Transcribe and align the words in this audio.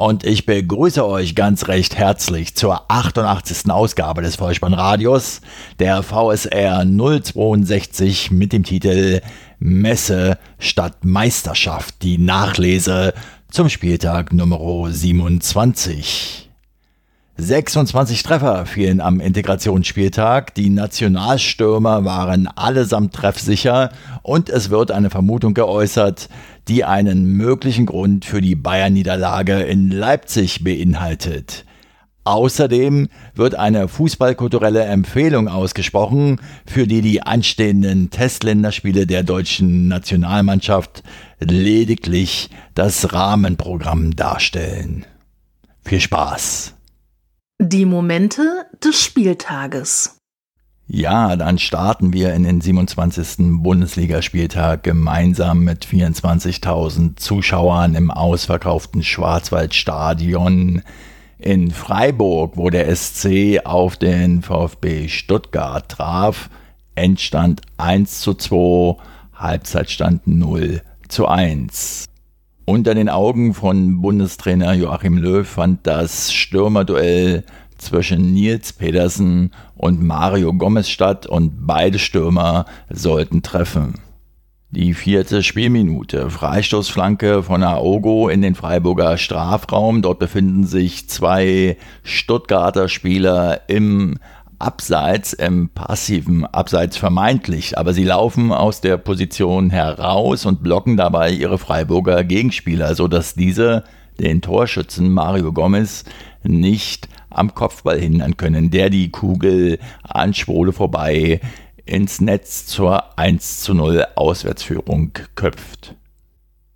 und 0.00 0.24
ich 0.24 0.46
begrüße 0.46 1.06
euch 1.06 1.34
ganz 1.34 1.68
recht 1.68 1.94
herzlich 1.94 2.54
zur 2.54 2.90
88. 2.90 3.70
Ausgabe 3.70 4.22
des 4.22 4.36
Vollspannradios, 4.36 5.42
der 5.78 6.02
VSR 6.02 6.86
062 6.86 8.30
mit 8.30 8.54
dem 8.54 8.64
Titel 8.64 9.20
Messe 9.58 10.38
statt 10.58 11.04
Meisterschaft, 11.04 11.96
die 12.00 12.16
Nachlese 12.16 13.12
zum 13.50 13.68
Spieltag 13.68 14.32
Nummer 14.32 14.90
27. 14.90 16.48
26 17.36 18.22
Treffer 18.22 18.66
fielen 18.66 19.00
am 19.00 19.20
Integrationsspieltag. 19.20 20.54
Die 20.54 20.70
Nationalstürmer 20.70 22.04
waren 22.04 22.48
allesamt 22.48 23.14
treffsicher 23.14 23.90
und 24.22 24.48
es 24.48 24.70
wird 24.70 24.90
eine 24.90 25.10
Vermutung 25.10 25.54
geäußert, 25.54 26.28
die 26.70 26.84
einen 26.84 27.24
möglichen 27.24 27.84
Grund 27.84 28.24
für 28.24 28.40
die 28.40 28.54
Bayern-Niederlage 28.54 29.60
in 29.62 29.90
Leipzig 29.90 30.62
beinhaltet. 30.62 31.64
Außerdem 32.22 33.08
wird 33.34 33.56
eine 33.56 33.88
fußballkulturelle 33.88 34.84
Empfehlung 34.84 35.48
ausgesprochen, 35.48 36.40
für 36.64 36.86
die 36.86 37.02
die 37.02 37.22
anstehenden 37.22 38.10
Testländerspiele 38.10 39.08
der 39.08 39.24
deutschen 39.24 39.88
Nationalmannschaft 39.88 41.02
lediglich 41.40 42.50
das 42.76 43.12
Rahmenprogramm 43.12 44.14
darstellen. 44.14 45.06
Viel 45.82 46.00
Spaß! 46.00 46.74
Die 47.58 47.84
Momente 47.84 48.42
des 48.84 49.02
Spieltages. 49.02 50.19
Ja, 50.92 51.36
dann 51.36 51.60
starten 51.60 52.12
wir 52.12 52.34
in 52.34 52.42
den 52.42 52.60
27. 52.60 53.62
Bundesligaspieltag 53.62 54.82
gemeinsam 54.82 55.62
mit 55.62 55.86
24.000 55.86 57.16
Zuschauern 57.16 57.94
im 57.94 58.10
ausverkauften 58.10 59.04
Schwarzwaldstadion 59.04 60.82
in 61.38 61.70
Freiburg, 61.70 62.56
wo 62.56 62.70
der 62.70 62.94
SC 62.94 63.60
auf 63.62 63.98
den 63.98 64.42
VfB 64.42 65.06
Stuttgart 65.06 65.88
traf. 65.88 66.50
Endstand 66.96 67.60
1 67.76 68.20
zu 68.20 68.34
2, 68.34 68.96
Halbzeitstand 69.36 70.26
0 70.26 70.82
zu 71.06 71.28
1. 71.28 72.06
Unter 72.64 72.96
den 72.96 73.08
Augen 73.08 73.54
von 73.54 74.02
Bundestrainer 74.02 74.72
Joachim 74.72 75.18
Löw 75.18 75.46
fand 75.46 75.86
das 75.86 76.32
Stürmerduell 76.32 77.44
zwischen 77.80 78.32
Nils 78.32 78.72
Pedersen 78.72 79.52
und 79.74 80.02
Mario 80.02 80.52
Gomez 80.52 80.88
statt 80.88 81.26
und 81.26 81.66
beide 81.66 81.98
Stürmer 81.98 82.66
sollten 82.90 83.42
treffen. 83.42 83.94
Die 84.72 84.94
vierte 84.94 85.42
Spielminute. 85.42 86.30
Freistoßflanke 86.30 87.42
von 87.42 87.64
Aogo 87.64 88.28
in 88.28 88.40
den 88.40 88.54
Freiburger 88.54 89.16
Strafraum. 89.16 90.00
Dort 90.00 90.20
befinden 90.20 90.64
sich 90.64 91.08
zwei 91.08 91.76
Stuttgarter 92.04 92.88
Spieler 92.88 93.62
im 93.68 94.18
Abseits, 94.60 95.32
im 95.32 95.70
passiven 95.70 96.44
Abseits 96.44 96.98
vermeintlich, 96.98 97.78
aber 97.78 97.94
sie 97.94 98.04
laufen 98.04 98.52
aus 98.52 98.80
der 98.80 98.98
Position 98.98 99.70
heraus 99.70 100.46
und 100.46 100.62
blocken 100.62 100.96
dabei 100.96 101.32
ihre 101.32 101.58
Freiburger 101.58 102.22
Gegenspieler, 102.24 102.94
sodass 102.94 103.34
diese 103.34 103.84
den 104.20 104.42
Torschützen 104.42 105.10
Mario 105.10 105.52
Gomez 105.52 106.04
nicht 106.42 107.08
am 107.28 107.54
Kopfball 107.54 108.00
hindern 108.00 108.36
können, 108.36 108.70
der 108.70 108.90
die 108.90 109.10
Kugel 109.10 109.78
an 110.02 110.34
Schwole 110.34 110.72
vorbei 110.72 111.40
ins 111.84 112.20
Netz 112.20 112.66
zur 112.66 113.18
1 113.18 113.60
zu 113.60 113.74
0 113.74 114.06
Auswärtsführung 114.14 115.12
köpft. 115.34 115.96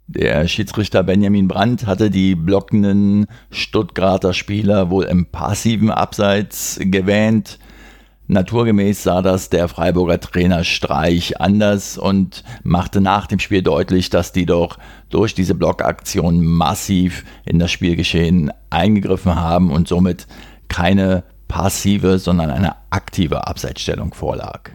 Der 0.07 0.47
Schiedsrichter 0.49 1.03
Benjamin 1.03 1.49
Brandt 1.49 1.87
hatte 1.87 2.11
die 2.11 2.35
blockenden 2.35 3.27
Stuttgarter 3.51 4.35
Spieler 4.35 4.91
wohl 4.91 5.05
im 5.05 5.27
passiven 5.27 5.91
Abseits 5.91 6.79
gewähnt. 6.81 7.59
Naturgemäß 8.27 9.03
sah 9.03 9.21
das 9.21 9.51
der 9.51 9.69
Freiburger 9.69 10.19
Trainer 10.19 10.65
Streich 10.65 11.41
anders 11.41 11.99
und 11.99 12.43
machte 12.63 13.03
nach 13.03 13.27
dem 13.27 13.39
Spiel 13.39 13.63
deutlich, 13.63 14.09
dass 14.09 14.33
die 14.33 14.47
doch 14.47 14.79
durch 15.11 15.35
diese 15.35 15.55
Blockaktion 15.55 16.43
massiv 16.43 17.25
in 17.45 17.59
das 17.59 17.71
Spielgeschehen 17.71 18.51
eingegriffen 18.71 19.35
haben 19.35 19.71
und 19.71 19.89
somit 19.89 20.27
keine 20.69 21.25
passive, 21.49 22.19
sondern 22.19 22.51
eine 22.51 22.77
aktive 22.91 23.47
Abseitsstellung 23.47 24.15
vorlag. 24.15 24.71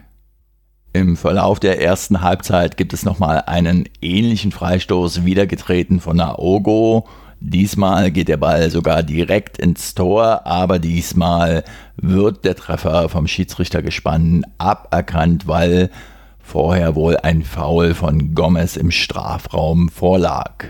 Im 0.92 1.16
Verlauf 1.16 1.60
der 1.60 1.80
ersten 1.80 2.20
Halbzeit 2.20 2.76
gibt 2.76 2.92
es 2.92 3.04
nochmal 3.04 3.44
einen 3.46 3.88
ähnlichen 4.00 4.52
Freistoß 4.52 5.24
wiedergetreten 5.24 6.00
von 6.00 6.16
Naogo 6.16 7.06
Diesmal 7.40 8.10
geht 8.10 8.28
der 8.28 8.36
Ball 8.36 8.70
sogar 8.70 9.02
direkt 9.02 9.56
ins 9.56 9.94
Tor, 9.94 10.46
aber 10.46 10.78
diesmal 10.78 11.64
wird 11.96 12.44
der 12.44 12.54
Treffer 12.54 13.08
vom 13.08 13.26
Schiedsrichtergespann 13.26 14.44
aberkannt, 14.58 15.48
weil 15.48 15.88
vorher 16.38 16.94
wohl 16.94 17.16
ein 17.16 17.42
Foul 17.42 17.94
von 17.94 18.34
Gomez 18.34 18.76
im 18.76 18.90
Strafraum 18.90 19.88
vorlag. 19.88 20.66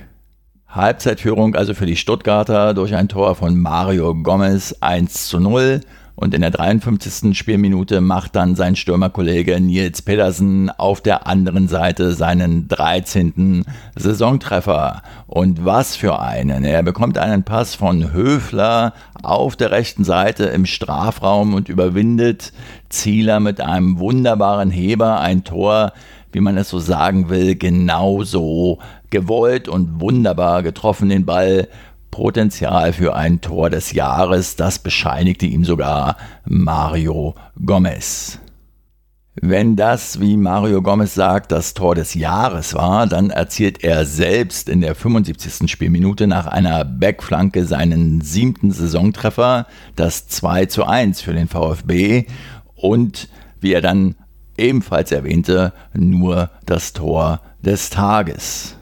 Halbzeitführung 0.69 1.57
also 1.57 1.75
für 1.75 1.87
die 1.87 1.97
Stuttgarter 1.97 2.73
durch 2.73 2.95
ein 2.95 3.09
Tor 3.09 3.35
von 3.35 3.59
Mario 3.59 4.15
Gomez 4.15 4.77
1 4.81 5.27
zu 5.27 5.41
0 5.41 5.81
und 6.21 6.35
in 6.35 6.43
der 6.43 6.51
53. 6.51 7.37
Spielminute 7.37 8.03
macht 8.03 8.37
dann 8.37 8.55
sein 8.55 8.77
Stürmerkollege 8.77 9.59
Nils 9.59 10.03
Pedersen 10.03 10.69
auf 10.69 11.01
der 11.01 11.27
anderen 11.27 11.67
Seite 11.67 12.13
seinen 12.13 12.69
13. 12.69 13.65
Saisontreffer. 13.97 15.03
Und 15.27 15.65
was 15.65 15.97
für 15.97 16.21
einen. 16.21 16.65
Er 16.65 16.83
bekommt 16.83 17.17
einen 17.17 17.43
Pass 17.43 17.75
von 17.75 18.13
Höfler 18.13 18.93
auf 19.23 19.57
der 19.57 19.71
rechten 19.71 20.05
Seite 20.05 20.45
im 20.45 20.67
Strafraum 20.67 21.55
und 21.55 21.71
überwindet 21.71 22.53
Zieler 22.91 23.41
mit 23.41 23.63
einem 23.63 23.99
wunderbaren 23.99 24.71
Heber. 24.71 25.21
Ein 25.21 25.45
Tor, 25.45 25.95
wie 26.33 26.41
man 26.41 26.59
es 26.59 26.69
so 26.69 26.81
sagen 26.81 27.31
will, 27.31 27.57
genauso 27.57 28.79
gewollt 29.09 29.69
und 29.69 30.03
wunderbar 30.03 30.63
getroffen 30.63 31.09
den 31.09 31.25
Ball 31.25 31.67
Potenzial 32.11 32.93
für 32.93 33.15
ein 33.15 33.41
Tor 33.41 33.71
des 33.71 33.93
Jahres, 33.93 34.57
das 34.57 34.79
bescheinigte 34.79 35.47
ihm 35.47 35.65
sogar 35.65 36.17
Mario 36.45 37.35
Gomez. 37.65 38.39
Wenn 39.43 39.77
das, 39.77 40.21
wie 40.21 40.37
Mario 40.37 40.83
Gomez 40.83 41.15
sagt, 41.15 41.53
das 41.53 41.73
Tor 41.73 41.95
des 41.95 42.15
Jahres 42.15 42.75
war, 42.75 43.07
dann 43.07 43.31
erzielt 43.31 43.85
er 43.85 44.05
selbst 44.05 44.69
in 44.69 44.81
der 44.81 44.95
75. 44.95 45.71
Spielminute 45.71 46.27
nach 46.27 46.47
einer 46.47 46.85
Backflanke 46.85 47.65
seinen 47.65 48.21
siebten 48.21 48.73
Saisontreffer, 48.73 49.67
das 49.95 50.27
2 50.27 50.67
zu 50.67 50.85
1 50.85 51.23
für 51.23 51.33
den 51.33 51.49
VfB 51.49 52.27
und, 52.75 53.29
wie 53.61 53.73
er 53.73 53.81
dann 53.81 54.17
ebenfalls 54.59 55.13
erwähnte, 55.13 55.73
nur 55.95 56.51
das 56.67 56.93
Tor 56.93 57.41
des 57.63 57.89
Tages. 57.89 58.77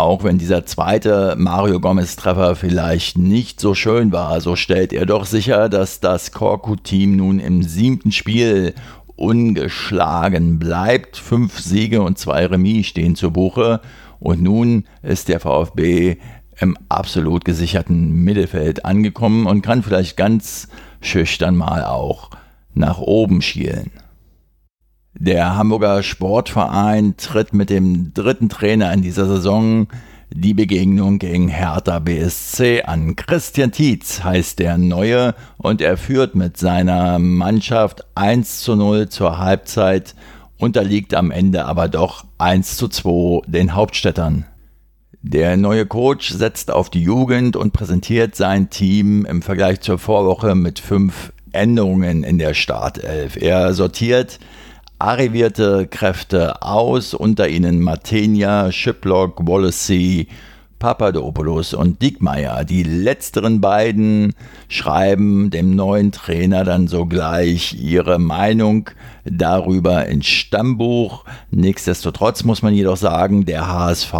Auch 0.00 0.24
wenn 0.24 0.38
dieser 0.38 0.64
zweite 0.64 1.34
Mario 1.36 1.78
Gomez-Treffer 1.78 2.56
vielleicht 2.56 3.18
nicht 3.18 3.60
so 3.60 3.74
schön 3.74 4.12
war, 4.12 4.40
so 4.40 4.56
stellt 4.56 4.94
er 4.94 5.04
doch 5.04 5.26
sicher, 5.26 5.68
dass 5.68 6.00
das 6.00 6.32
Korku-Team 6.32 7.16
nun 7.16 7.38
im 7.38 7.62
siebten 7.62 8.10
Spiel 8.10 8.72
ungeschlagen 9.16 10.58
bleibt. 10.58 11.18
Fünf 11.18 11.60
Siege 11.60 12.00
und 12.00 12.18
zwei 12.18 12.46
Remis 12.46 12.86
stehen 12.86 13.14
zu 13.14 13.30
Buche. 13.30 13.82
Und 14.20 14.40
nun 14.40 14.84
ist 15.02 15.28
der 15.28 15.38
VfB 15.38 16.16
im 16.58 16.78
absolut 16.88 17.44
gesicherten 17.44 18.24
Mittelfeld 18.24 18.86
angekommen 18.86 19.44
und 19.44 19.60
kann 19.60 19.82
vielleicht 19.82 20.16
ganz 20.16 20.68
schüchtern 21.02 21.56
mal 21.56 21.84
auch 21.84 22.30
nach 22.72 23.00
oben 23.00 23.42
schielen. 23.42 23.90
Der 25.14 25.56
Hamburger 25.56 26.02
Sportverein 26.02 27.16
tritt 27.16 27.52
mit 27.52 27.68
dem 27.68 28.14
dritten 28.14 28.48
Trainer 28.48 28.92
in 28.92 29.02
dieser 29.02 29.26
Saison 29.26 29.88
die 30.32 30.54
Begegnung 30.54 31.18
gegen 31.18 31.48
Hertha 31.48 31.98
BSC 31.98 32.82
an. 32.82 33.16
Christian 33.16 33.72
Tietz 33.72 34.22
heißt 34.22 34.60
der 34.60 34.78
Neue 34.78 35.34
und 35.58 35.80
er 35.80 35.96
führt 35.96 36.36
mit 36.36 36.56
seiner 36.56 37.18
Mannschaft 37.18 38.04
1 38.14 38.60
zu 38.60 38.76
0 38.76 39.08
zur 39.08 39.38
Halbzeit, 39.38 40.14
unterliegt 40.58 41.14
am 41.14 41.32
Ende 41.32 41.64
aber 41.64 41.88
doch 41.88 42.24
1 42.38 42.76
zu 42.76 42.86
2 42.86 43.42
den 43.48 43.74
Hauptstädtern. 43.74 44.46
Der 45.22 45.56
neue 45.56 45.86
Coach 45.86 46.30
setzt 46.30 46.70
auf 46.70 46.88
die 46.88 47.02
Jugend 47.02 47.56
und 47.56 47.72
präsentiert 47.72 48.36
sein 48.36 48.70
Team 48.70 49.26
im 49.26 49.42
Vergleich 49.42 49.80
zur 49.80 49.98
Vorwoche 49.98 50.54
mit 50.54 50.78
fünf 50.78 51.32
Änderungen 51.52 52.22
in 52.22 52.38
der 52.38 52.54
Startelf. 52.54 53.36
Er 53.36 53.74
sortiert 53.74 54.38
arrivierte 55.00 55.86
Kräfte 55.86 56.62
aus, 56.62 57.14
unter 57.14 57.48
ihnen 57.48 57.80
Matenia, 57.80 58.70
Shiplock, 58.70 59.46
Wallacey, 59.46 60.28
Papadopoulos 60.80 61.74
und 61.74 62.02
Diekmeyer. 62.02 62.64
Die 62.64 62.82
letzteren 62.82 63.60
beiden 63.60 64.32
schreiben 64.68 65.50
dem 65.50 65.76
neuen 65.76 66.10
Trainer 66.10 66.64
dann 66.64 66.88
sogleich 66.88 67.76
ihre 67.78 68.18
Meinung 68.18 68.90
darüber 69.24 70.06
ins 70.06 70.26
Stammbuch. 70.26 71.24
Nichtsdestotrotz 71.50 72.44
muss 72.44 72.62
man 72.62 72.74
jedoch 72.74 72.96
sagen, 72.96 73.44
der 73.44 73.68
HSV 73.68 74.14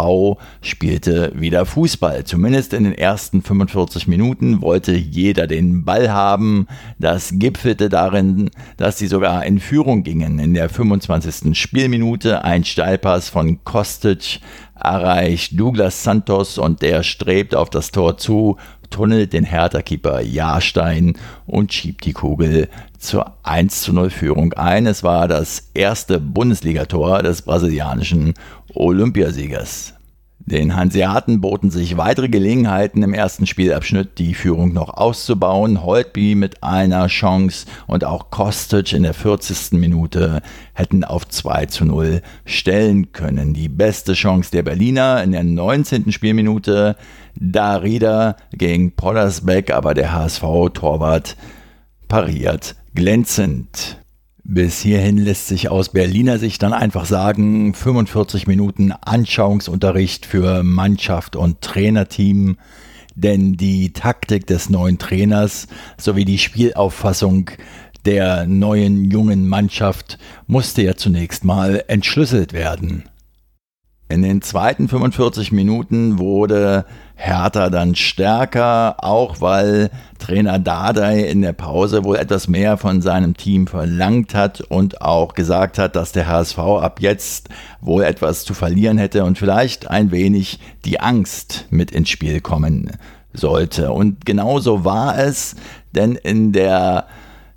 spielte 0.61 1.33
wieder 1.35 1.65
Fußball. 1.65 2.25
Zumindest 2.25 2.73
in 2.73 2.83
den 2.83 2.93
ersten 2.93 3.41
45 3.41 4.07
Minuten 4.07 4.61
wollte 4.61 4.93
jeder 4.93 5.47
den 5.47 5.83
Ball 5.83 6.11
haben. 6.11 6.67
Das 6.99 7.31
gipfelte 7.33 7.89
darin, 7.89 8.51
dass 8.77 8.99
sie 8.99 9.07
sogar 9.07 9.43
in 9.45 9.59
Führung 9.59 10.03
gingen. 10.03 10.37
In 10.37 10.53
der 10.53 10.69
25. 10.69 11.57
Spielminute 11.59 12.43
ein 12.43 12.63
Steilpass 12.63 13.29
von 13.29 13.63
Kostic 13.63 14.39
erreicht 14.83 15.59
Douglas 15.59 16.03
Santos 16.03 16.57
und 16.57 16.81
der 16.81 17.03
strebt 17.03 17.55
auf 17.55 17.69
das 17.69 17.91
Tor 17.91 18.17
zu, 18.17 18.57
tunnelt 18.89 19.33
den 19.33 19.43
Hertha-Keeper 19.43 20.21
Jahrstein 20.21 21.17
und 21.45 21.73
schiebt 21.73 22.05
die 22.05 22.13
Kugel 22.13 22.67
zur 22.99 23.33
1 23.43 23.81
zu 23.81 23.93
0 23.93 24.09
Führung 24.09 24.53
ein. 24.53 24.85
Es 24.85 25.03
war 25.03 25.27
das 25.27 25.69
erste 25.73 26.19
Bundesligator 26.19 27.23
des 27.23 27.41
brasilianischen 27.41 28.33
Olympiasiegers. 28.73 29.93
Den 30.45 30.75
Hanseaten 30.75 31.39
boten 31.39 31.69
sich 31.69 31.97
weitere 31.97 32.27
Gelegenheiten 32.27 33.03
im 33.03 33.13
ersten 33.13 33.45
Spielabschnitt, 33.45 34.17
die 34.17 34.33
Führung 34.33 34.73
noch 34.73 34.89
auszubauen. 34.89 35.83
Holtby 35.83 36.35
mit 36.35 36.63
einer 36.63 37.07
Chance 37.07 37.67
und 37.87 38.03
auch 38.03 38.31
Kostic 38.31 38.93
in 38.93 39.03
der 39.03 39.13
40. 39.13 39.73
Minute 39.73 40.41
hätten 40.73 41.03
auf 41.03 41.27
2 41.27 41.67
zu 41.67 41.85
0 41.85 42.21
stellen 42.45 43.11
können. 43.11 43.53
Die 43.53 43.69
beste 43.69 44.13
Chance 44.13 44.51
der 44.51 44.63
Berliner 44.63 45.23
in 45.23 45.31
der 45.31 45.43
19. 45.43 46.11
Spielminute. 46.11 46.95
Darida 47.35 48.35
gegen 48.51 48.91
Poddersbeck, 48.91 49.71
aber 49.71 49.93
der 49.93 50.11
HSV-Torwart 50.11 51.37
pariert 52.07 52.75
glänzend. 52.93 54.00
Bis 54.43 54.81
hierhin 54.81 55.17
lässt 55.17 55.47
sich 55.47 55.69
aus 55.69 55.89
Berliner 55.89 56.39
Sicht 56.39 56.63
dann 56.63 56.73
einfach 56.73 57.05
sagen, 57.05 57.75
45 57.75 58.47
Minuten 58.47 58.91
Anschauungsunterricht 58.91 60.25
für 60.25 60.63
Mannschaft 60.63 61.35
und 61.35 61.61
Trainerteam, 61.61 62.57
denn 63.15 63.53
die 63.53 63.93
Taktik 63.93 64.47
des 64.47 64.69
neuen 64.69 64.97
Trainers 64.97 65.67
sowie 65.97 66.25
die 66.25 66.39
Spielauffassung 66.39 67.51
der 68.05 68.47
neuen 68.47 69.11
jungen 69.11 69.47
Mannschaft 69.47 70.17
musste 70.47 70.81
ja 70.81 70.95
zunächst 70.95 71.43
mal 71.43 71.83
entschlüsselt 71.87 72.51
werden. 72.51 73.03
In 74.11 74.23
den 74.23 74.41
zweiten 74.41 74.89
45 74.89 75.53
Minuten 75.53 76.19
wurde 76.19 76.83
Hertha 77.15 77.69
dann 77.69 77.95
stärker, 77.95 79.03
auch 79.03 79.39
weil 79.39 79.89
Trainer 80.19 80.59
Dardai 80.59 81.21
in 81.21 81.41
der 81.41 81.53
Pause 81.53 82.03
wohl 82.03 82.17
etwas 82.17 82.49
mehr 82.49 82.75
von 82.75 83.01
seinem 83.01 83.37
Team 83.37 83.67
verlangt 83.67 84.35
hat 84.35 84.59
und 84.59 85.01
auch 85.01 85.33
gesagt 85.33 85.77
hat, 85.77 85.95
dass 85.95 86.11
der 86.11 86.27
HSV 86.27 86.59
ab 86.59 86.99
jetzt 86.99 87.47
wohl 87.79 88.03
etwas 88.03 88.43
zu 88.43 88.53
verlieren 88.53 88.97
hätte 88.97 89.23
und 89.23 89.37
vielleicht 89.37 89.89
ein 89.89 90.11
wenig 90.11 90.59
die 90.83 90.99
Angst 90.99 91.67
mit 91.69 91.91
ins 91.91 92.09
Spiel 92.09 92.41
kommen 92.41 92.91
sollte. 93.33 93.93
Und 93.93 94.25
genauso 94.25 94.83
war 94.83 95.17
es, 95.17 95.55
denn 95.93 96.15
in 96.15 96.51
der 96.51 97.05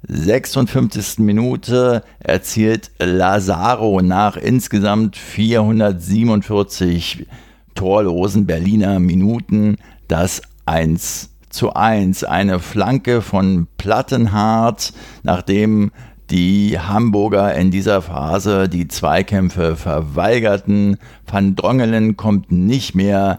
56. 0.07 1.19
Minute 1.19 2.05
erzielt 2.19 2.91
Lazaro 2.99 4.03
nach 4.03 4.37
insgesamt 4.37 5.17
447 5.17 7.27
torlosen 7.75 8.47
Berliner 8.47 9.01
Minuten 9.01 9.79
das 10.09 10.43
1 10.67 11.31
zu 11.51 11.73
1. 11.73 12.25
Eine 12.25 12.59
Flanke 12.59 13.23
von 13.23 13.69
Plattenhardt, 13.79 14.93
nachdem 15.23 15.93
die 16.31 16.79
Hamburger 16.79 17.55
in 17.55 17.71
dieser 17.71 18.03
Phase 18.03 18.69
die 18.69 18.89
Zweikämpfe 18.89 19.77
verweigerten. 19.77 20.99
Van 21.27 21.55
Drongelen 21.55 22.17
kommt 22.17 22.51
nicht 22.51 22.95
mehr 22.95 23.39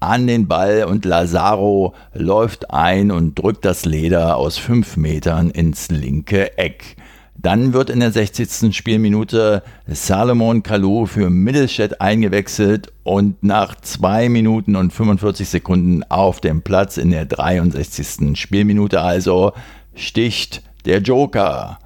an 0.00 0.26
den 0.26 0.46
Ball 0.46 0.84
und 0.84 1.04
Lazaro 1.04 1.94
läuft 2.14 2.70
ein 2.70 3.10
und 3.10 3.38
drückt 3.38 3.64
das 3.64 3.84
Leder 3.84 4.36
aus 4.36 4.58
fünf 4.58 4.96
Metern 4.96 5.50
ins 5.50 5.90
linke 5.90 6.58
Eck. 6.58 6.96
Dann 7.38 7.72
wird 7.72 7.90
in 7.90 8.00
der 8.00 8.12
60. 8.12 8.74
Spielminute 8.74 9.62
Salomon 9.86 10.62
Kalou 10.62 11.06
für 11.06 11.28
Mittelstädt 11.28 12.00
eingewechselt 12.00 12.92
und 13.04 13.42
nach 13.42 13.74
2 13.80 14.28
Minuten 14.28 14.74
und 14.74 14.92
45 14.92 15.48
Sekunden 15.48 16.02
auf 16.04 16.40
dem 16.40 16.62
Platz 16.62 16.96
in 16.96 17.10
der 17.10 17.26
63. 17.26 18.38
Spielminute 18.38 19.00
also 19.02 19.52
sticht 19.94 20.62
der 20.86 21.00
Joker. 21.00 21.78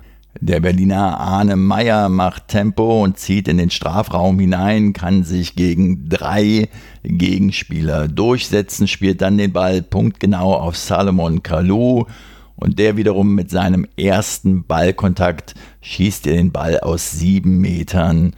Der 0.42 0.60
Berliner 0.60 1.20
Arne 1.20 1.54
Meyer 1.54 2.08
macht 2.08 2.48
Tempo 2.48 3.02
und 3.02 3.18
zieht 3.18 3.46
in 3.46 3.58
den 3.58 3.68
Strafraum 3.68 4.38
hinein, 4.38 4.94
kann 4.94 5.22
sich 5.22 5.54
gegen 5.54 6.08
drei 6.08 6.70
Gegenspieler 7.02 8.08
durchsetzen, 8.08 8.88
spielt 8.88 9.20
dann 9.20 9.36
den 9.36 9.52
Ball 9.52 9.82
punktgenau 9.82 10.54
auf 10.54 10.78
Salomon 10.78 11.42
Kalou 11.42 12.06
und 12.56 12.78
der 12.78 12.96
wiederum 12.96 13.34
mit 13.34 13.50
seinem 13.50 13.86
ersten 13.98 14.64
Ballkontakt 14.64 15.54
schießt 15.82 16.26
er 16.26 16.36
den 16.36 16.52
Ball 16.52 16.80
aus 16.80 17.10
sieben 17.10 17.58
Metern 17.58 18.34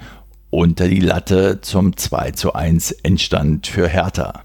unter 0.50 0.88
die 0.88 1.00
Latte 1.00 1.60
zum 1.60 1.96
2 1.96 2.32
zu 2.32 2.52
1 2.52 2.90
Endstand 2.90 3.68
für 3.68 3.86
Hertha. 3.86 4.42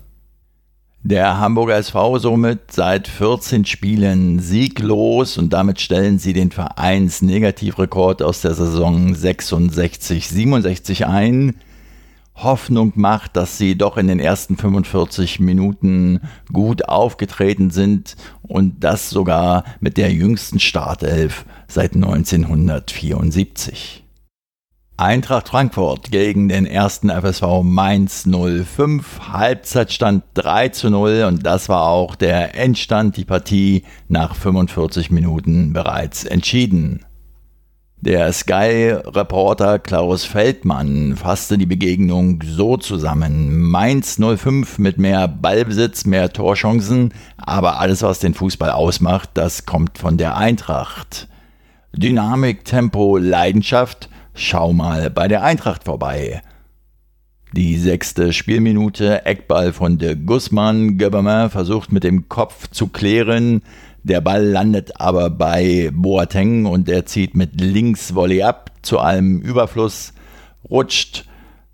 Der 1.10 1.40
Hamburger 1.40 1.78
SV 1.78 2.20
somit 2.20 2.74
seit 2.74 3.08
14 3.08 3.64
Spielen 3.64 4.40
sieglos 4.40 5.38
und 5.38 5.54
damit 5.54 5.80
stellen 5.80 6.20
sie 6.20 6.34
den 6.34 6.52
Vereinsnegativrekord 6.52 8.22
aus 8.22 8.42
der 8.42 8.54
Saison 8.54 9.14
66-67 9.14 11.06
ein. 11.06 11.56
Hoffnung 12.36 12.92
macht, 12.96 13.38
dass 13.38 13.58
sie 13.58 13.78
doch 13.78 13.96
in 13.96 14.08
den 14.08 14.20
ersten 14.20 14.58
45 14.58 15.40
Minuten 15.40 16.20
gut 16.52 16.90
aufgetreten 16.90 17.72
sind 17.72 18.18
und 18.42 18.84
das 18.84 19.10
sogar 19.10 19.64
mit 19.80 19.96
der 19.96 20.12
jüngsten 20.12 20.60
Startelf 20.60 21.46
seit 21.70 21.96
1974. 21.96 24.07
Eintracht 25.00 25.50
Frankfurt 25.50 26.10
gegen 26.10 26.50
den 26.50 26.66
ersten 26.66 27.12
FSV 27.12 27.62
Mainz 27.62 28.28
05. 28.28 29.30
Halbzeitstand 29.32 30.24
3 30.34 30.70
zu 30.70 30.90
0 30.90 31.26
und 31.28 31.46
das 31.46 31.70
war 31.70 31.84
auch 31.84 32.16
der 32.16 32.56
Endstand. 32.56 33.16
Die 33.16 33.24
Partie 33.24 33.84
nach 34.08 34.34
45 34.34 35.12
Minuten 35.12 35.72
bereits 35.72 36.24
entschieden. 36.24 37.06
Der 38.02 38.34
Sky-Reporter 38.34 39.78
Klaus 39.78 40.26
Feldmann 40.26 41.16
fasste 41.16 41.60
die 41.60 41.68
Begegnung 41.68 42.44
so 42.44 42.76
zusammen. 42.76 43.70
Mainz 43.70 44.18
05 44.18 44.80
mit 44.80 44.98
mehr 44.98 45.28
Ballbesitz, 45.28 46.06
mehr 46.06 46.34
Torchancen, 46.34 47.14
aber 47.38 47.80
alles, 47.80 48.02
was 48.02 48.18
den 48.18 48.34
Fußball 48.34 48.72
ausmacht, 48.72 49.30
das 49.36 49.68
kommt 49.68 50.00
von 50.00 50.18
der 50.18 50.38
Eintracht. 50.38 51.28
Dynamik, 51.96 52.66
Tempo, 52.66 53.18
Leidenschaft– 53.18 54.10
Schau 54.40 54.72
mal 54.72 55.10
bei 55.10 55.28
der 55.28 55.42
Eintracht 55.42 55.86
vorbei. 55.86 56.44
Die 57.54 57.76
sechste 57.80 58.34
Spielminute, 58.34 59.26
Eckball 59.26 59.74
von 59.74 59.98
de 59.98 60.14
Guzman. 60.14 61.00
Göbermer 61.00 61.50
versucht 61.50 61.92
mit 61.92 62.04
dem 62.04 62.30
Kopf 62.30 62.68
zu 62.68 62.86
klären. 62.86 63.64
Der 64.04 64.22
Ball 64.22 64.46
landet 64.46 65.02
aber 65.02 65.32
bei 65.32 65.90
Boateng 65.92 66.68
und 66.68 66.88
er 66.88 67.08
zieht 67.08 67.34
mit 67.36 67.60
links 67.60 68.14
Volley 68.14 68.44
ab. 68.44 68.70
Zu 68.84 69.00
allem 69.00 69.42
Überfluss 69.42 70.14
rutscht 70.70 71.26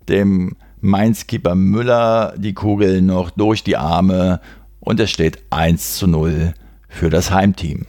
dem 0.08 0.56
Mainz-Keeper 0.80 1.54
Müller 1.54 2.32
die 2.38 2.54
Kugel 2.54 3.02
noch 3.02 3.30
durch 3.30 3.62
die 3.62 3.76
Arme 3.76 4.40
und 4.80 5.00
es 5.00 5.10
steht 5.10 5.42
1 5.50 5.98
zu 5.98 6.06
0 6.06 6.54
für 6.88 7.10
das 7.10 7.30
Heimteam. 7.30 7.84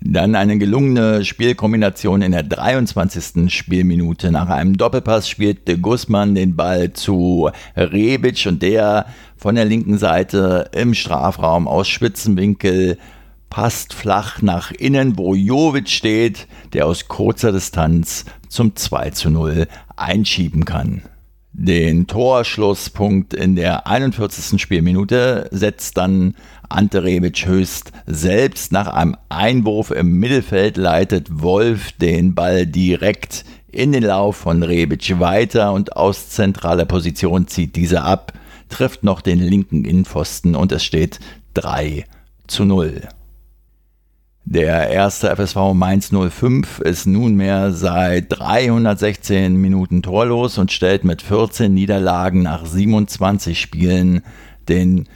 Dann 0.00 0.34
eine 0.34 0.58
gelungene 0.58 1.24
Spielkombination 1.24 2.22
in 2.22 2.32
der 2.32 2.42
23. 2.42 3.52
Spielminute. 3.52 4.30
Nach 4.30 4.48
einem 4.48 4.76
Doppelpass 4.76 5.28
spielte 5.28 5.78
Guzman 5.78 6.34
den 6.34 6.54
Ball 6.54 6.92
zu 6.92 7.50
Rebic 7.76 8.46
und 8.46 8.62
der 8.62 9.06
von 9.36 9.54
der 9.54 9.64
linken 9.64 9.98
Seite 9.98 10.70
im 10.72 10.94
Strafraum 10.94 11.66
aus 11.66 11.88
Spitzenwinkel 11.88 12.98
passt 13.50 13.94
flach 13.94 14.42
nach 14.42 14.70
innen, 14.70 15.16
wo 15.16 15.34
Jovic 15.34 15.88
steht, 15.88 16.46
der 16.72 16.86
aus 16.86 17.08
kurzer 17.08 17.52
Distanz 17.52 18.24
zum 18.48 18.76
2 18.76 19.10
zu 19.10 19.30
0 19.30 19.66
einschieben 19.96 20.64
kann. 20.64 21.02
Den 21.58 22.06
Torschlusspunkt 22.06 23.32
in 23.32 23.56
der 23.56 23.86
41. 23.86 24.60
Spielminute 24.60 25.48
setzt 25.50 25.96
dann 25.96 26.34
Ante 26.68 27.02
Rebic 27.02 27.46
höchst 27.46 27.92
selbst. 28.04 28.72
Nach 28.72 28.88
einem 28.88 29.16
Einwurf 29.30 29.90
im 29.90 30.18
Mittelfeld 30.18 30.76
leitet 30.76 31.40
Wolf 31.40 31.92
den 31.92 32.34
Ball 32.34 32.66
direkt 32.66 33.46
in 33.72 33.92
den 33.92 34.02
Lauf 34.02 34.36
von 34.36 34.62
Rebic 34.62 35.18
weiter 35.18 35.72
und 35.72 35.96
aus 35.96 36.28
zentraler 36.28 36.84
Position 36.84 37.48
zieht 37.48 37.74
dieser 37.74 38.04
ab, 38.04 38.34
trifft 38.68 39.02
noch 39.02 39.22
den 39.22 39.38
linken 39.38 39.86
Innenpfosten 39.86 40.56
und 40.56 40.72
es 40.72 40.84
steht 40.84 41.20
3 41.54 42.04
zu 42.48 42.66
0. 42.66 43.08
Der 44.48 44.90
erste 44.90 45.34
FSV 45.34 45.74
Mainz 45.74 46.12
05 46.12 46.78
ist 46.78 47.08
nunmehr 47.08 47.72
seit 47.72 48.26
316 48.28 49.56
Minuten 49.56 50.04
torlos 50.04 50.56
und 50.58 50.70
stellt 50.70 51.02
mit 51.02 51.20
14 51.20 51.74
Niederlagen 51.74 52.42
nach 52.42 52.64
27 52.64 53.60
Spielen 53.60 54.22
den 54.68 55.08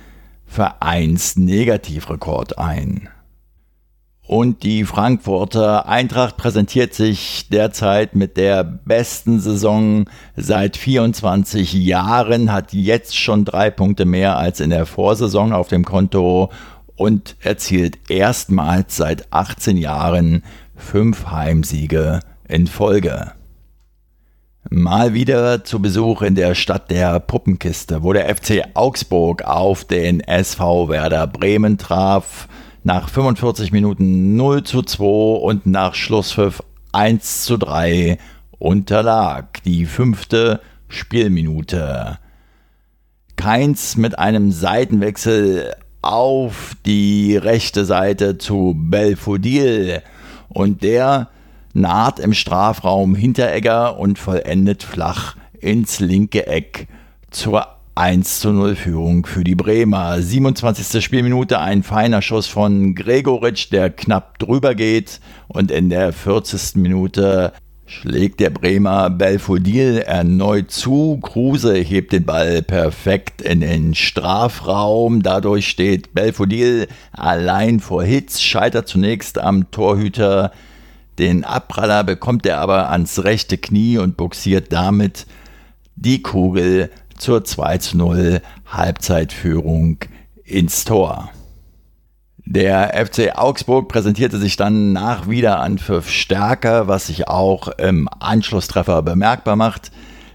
Vereinsnegativrekord 0.46 2.58
ein. 2.58 3.08
Und 4.26 4.64
die 4.64 4.84
Frankfurter 4.84 5.88
Eintracht 5.88 6.36
präsentiert 6.36 6.94
sich 6.94 7.48
derzeit 7.50 8.16
mit 8.16 8.36
der 8.36 8.64
besten 8.64 9.38
Saison 9.38 10.06
seit 10.36 10.76
24 10.76 11.72
Jahren, 11.72 12.52
hat 12.52 12.72
jetzt 12.72 13.16
schon 13.16 13.44
drei 13.44 13.70
Punkte 13.70 14.06
mehr 14.06 14.38
als 14.38 14.58
in 14.58 14.70
der 14.70 14.86
Vorsaison 14.86 15.52
auf 15.52 15.68
dem 15.68 15.84
Konto 15.84 16.50
und 17.00 17.36
erzielt 17.40 17.98
erstmals 18.10 18.98
seit 18.98 19.32
18 19.32 19.78
Jahren 19.78 20.42
fünf 20.76 21.28
Heimsiege 21.30 22.20
in 22.46 22.66
Folge. 22.66 23.32
Mal 24.68 25.14
wieder 25.14 25.64
zu 25.64 25.80
Besuch 25.80 26.20
in 26.20 26.34
der 26.34 26.54
Stadt 26.54 26.90
der 26.90 27.18
Puppenkiste, 27.18 28.02
wo 28.02 28.12
der 28.12 28.28
FC 28.36 28.64
Augsburg 28.74 29.40
auf 29.44 29.86
den 29.86 30.20
SV 30.20 30.90
Werder 30.90 31.26
Bremen 31.26 31.78
traf. 31.78 32.48
Nach 32.84 33.08
45 33.08 33.72
Minuten 33.72 34.36
0 34.36 34.64
zu 34.64 34.82
2 34.82 35.04
und 35.40 35.64
nach 35.64 35.94
Schlusspfiff 35.94 36.62
1 36.92 37.44
zu 37.44 37.56
3 37.56 38.18
unterlag 38.58 39.62
die 39.64 39.86
fünfte 39.86 40.60
Spielminute. 40.88 42.18
Keins 43.36 43.96
mit 43.96 44.18
einem 44.18 44.52
Seitenwechsel 44.52 45.72
auf 46.02 46.76
die 46.86 47.36
rechte 47.36 47.84
Seite 47.84 48.38
zu 48.38 48.74
Belfodil 48.76 50.02
und 50.48 50.82
der 50.82 51.28
naht 51.72 52.18
im 52.18 52.32
Strafraum 52.34 53.14
Hinteregger 53.14 53.98
und 53.98 54.18
vollendet 54.18 54.82
flach 54.82 55.36
ins 55.60 56.00
linke 56.00 56.46
Eck 56.46 56.88
zur 57.30 57.66
1 57.94 58.40
zu 58.40 58.52
0 58.52 58.76
Führung 58.76 59.26
für 59.26 59.44
die 59.44 59.54
Bremer. 59.54 60.22
27. 60.22 61.04
Spielminute 61.04 61.58
ein 61.58 61.82
feiner 61.82 62.22
Schuss 62.22 62.46
von 62.46 62.94
Gregoritsch, 62.94 63.70
der 63.70 63.90
knapp 63.90 64.38
drüber 64.38 64.74
geht 64.74 65.20
und 65.48 65.70
in 65.70 65.90
der 65.90 66.12
40. 66.12 66.76
Minute 66.76 67.52
schlägt 67.90 68.38
der 68.38 68.50
Bremer 68.50 69.10
Belfodil 69.10 69.98
erneut 69.98 70.70
zu. 70.70 71.18
Kruse 71.20 71.74
hebt 71.74 72.12
den 72.12 72.24
Ball 72.24 72.62
perfekt 72.62 73.42
in 73.42 73.60
den 73.60 73.96
Strafraum. 73.96 75.22
Dadurch 75.22 75.68
steht 75.68 76.14
Belfodil 76.14 76.86
allein 77.10 77.80
vor 77.80 78.04
Hitz, 78.04 78.40
scheitert 78.40 78.86
zunächst 78.86 79.38
am 79.38 79.72
Torhüter. 79.72 80.52
Den 81.18 81.42
Abpraller 81.42 82.04
bekommt 82.04 82.46
er 82.46 82.58
aber 82.58 82.90
ans 82.90 83.24
rechte 83.24 83.58
Knie 83.58 83.98
und 83.98 84.16
buxiert 84.16 84.72
damit 84.72 85.26
die 85.96 86.22
Kugel 86.22 86.90
zur 87.18 87.44
2 87.44 87.78
zu 87.78 87.96
0 87.96 88.40
Halbzeitführung 88.66 89.98
ins 90.44 90.84
Tor. 90.84 91.30
Der 92.52 93.06
FC 93.06 93.38
Augsburg 93.38 93.86
präsentierte 93.86 94.36
sich 94.36 94.56
dann 94.56 94.92
nach 94.92 95.28
Wiederanpfiff 95.28 96.10
stärker, 96.10 96.88
was 96.88 97.06
sich 97.06 97.28
auch 97.28 97.68
im 97.68 98.08
Anschlusstreffer 98.18 99.02
bemerkbar 99.02 99.54
macht. 99.54 99.92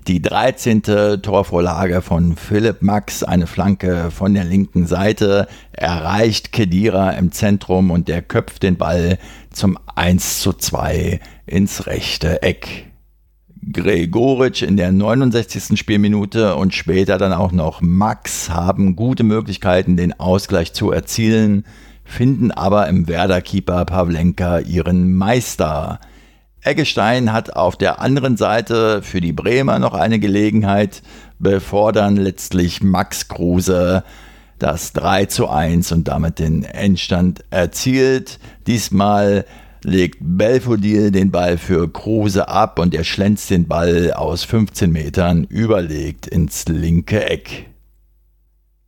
Die 0.08 0.22
13. 0.22 0.82
Torvorlage 1.22 2.02
von 2.02 2.38
Philipp 2.38 2.82
Max, 2.82 3.24
eine 3.24 3.48
Flanke 3.48 4.12
von 4.12 4.34
der 4.34 4.46
linken 4.46 4.88
Seite, 4.88 5.50
erreicht 5.74 6.54
Kedira 6.54 7.10
im 7.12 7.34
Zentrum 7.34 7.92
und 7.92 8.08
der 8.08 8.22
köpft 8.22 8.64
den 8.64 8.78
Ball 8.78 9.18
zum 9.52 9.78
1 9.94 10.40
zu 10.40 10.54
2 10.54 11.20
ins 11.46 11.86
rechte 11.86 12.42
Eck. 12.44 12.94
Gregoritsch 13.74 14.62
in 14.62 14.78
der 14.78 14.94
69. 14.94 15.78
Spielminute 15.78 16.56
und 16.56 16.74
später 16.74 17.18
dann 17.18 17.34
auch 17.34 17.52
noch 17.52 17.82
Max 17.82 18.50
haben 18.50 18.96
gute 18.96 19.24
Möglichkeiten, 19.24 19.98
den 19.98 20.18
Ausgleich 20.18 20.72
zu 20.72 20.92
erzielen 20.92 21.66
finden 22.06 22.52
aber 22.52 22.88
im 22.88 23.08
Werder-Keeper 23.08 23.84
Pavlenka 23.86 24.60
ihren 24.60 25.14
Meister. 25.14 26.00
Eggestein 26.62 27.34
hat 27.34 27.56
auf 27.56 27.76
der 27.76 28.00
anderen 28.00 28.38
Seite 28.38 29.02
für 29.04 29.22
die 29.22 29.34
Bremer 29.34 29.78
noch 29.80 29.94
eine 29.94 30.20
Gelegenheit, 30.20 31.04
bevor 31.38 31.92
dann 31.92 32.16
letztlich 32.16 32.82
Max 32.82 33.28
Kruse 33.28 34.04
das 34.58 34.94
3 34.94 35.26
zu 35.26 35.50
1 35.50 35.92
und 35.92 36.08
damit 36.08 36.40
den 36.40 36.64
Endstand 36.64 37.44
erzielt. 37.50 38.40
Diesmal 38.68 39.46
legt 39.84 40.18
Belfodil 40.22 41.12
den 41.12 41.30
Ball 41.30 41.58
für 41.58 41.92
Kruse 41.92 42.48
ab 42.48 42.80
und 42.80 42.96
er 42.96 43.04
schlänzt 43.04 43.50
den 43.50 43.68
Ball 43.68 44.14
aus 44.14 44.44
15 44.44 44.92
Metern 44.92 45.44
überlegt 45.44 46.26
ins 46.26 46.66
linke 46.68 47.30
Eck. 47.30 47.75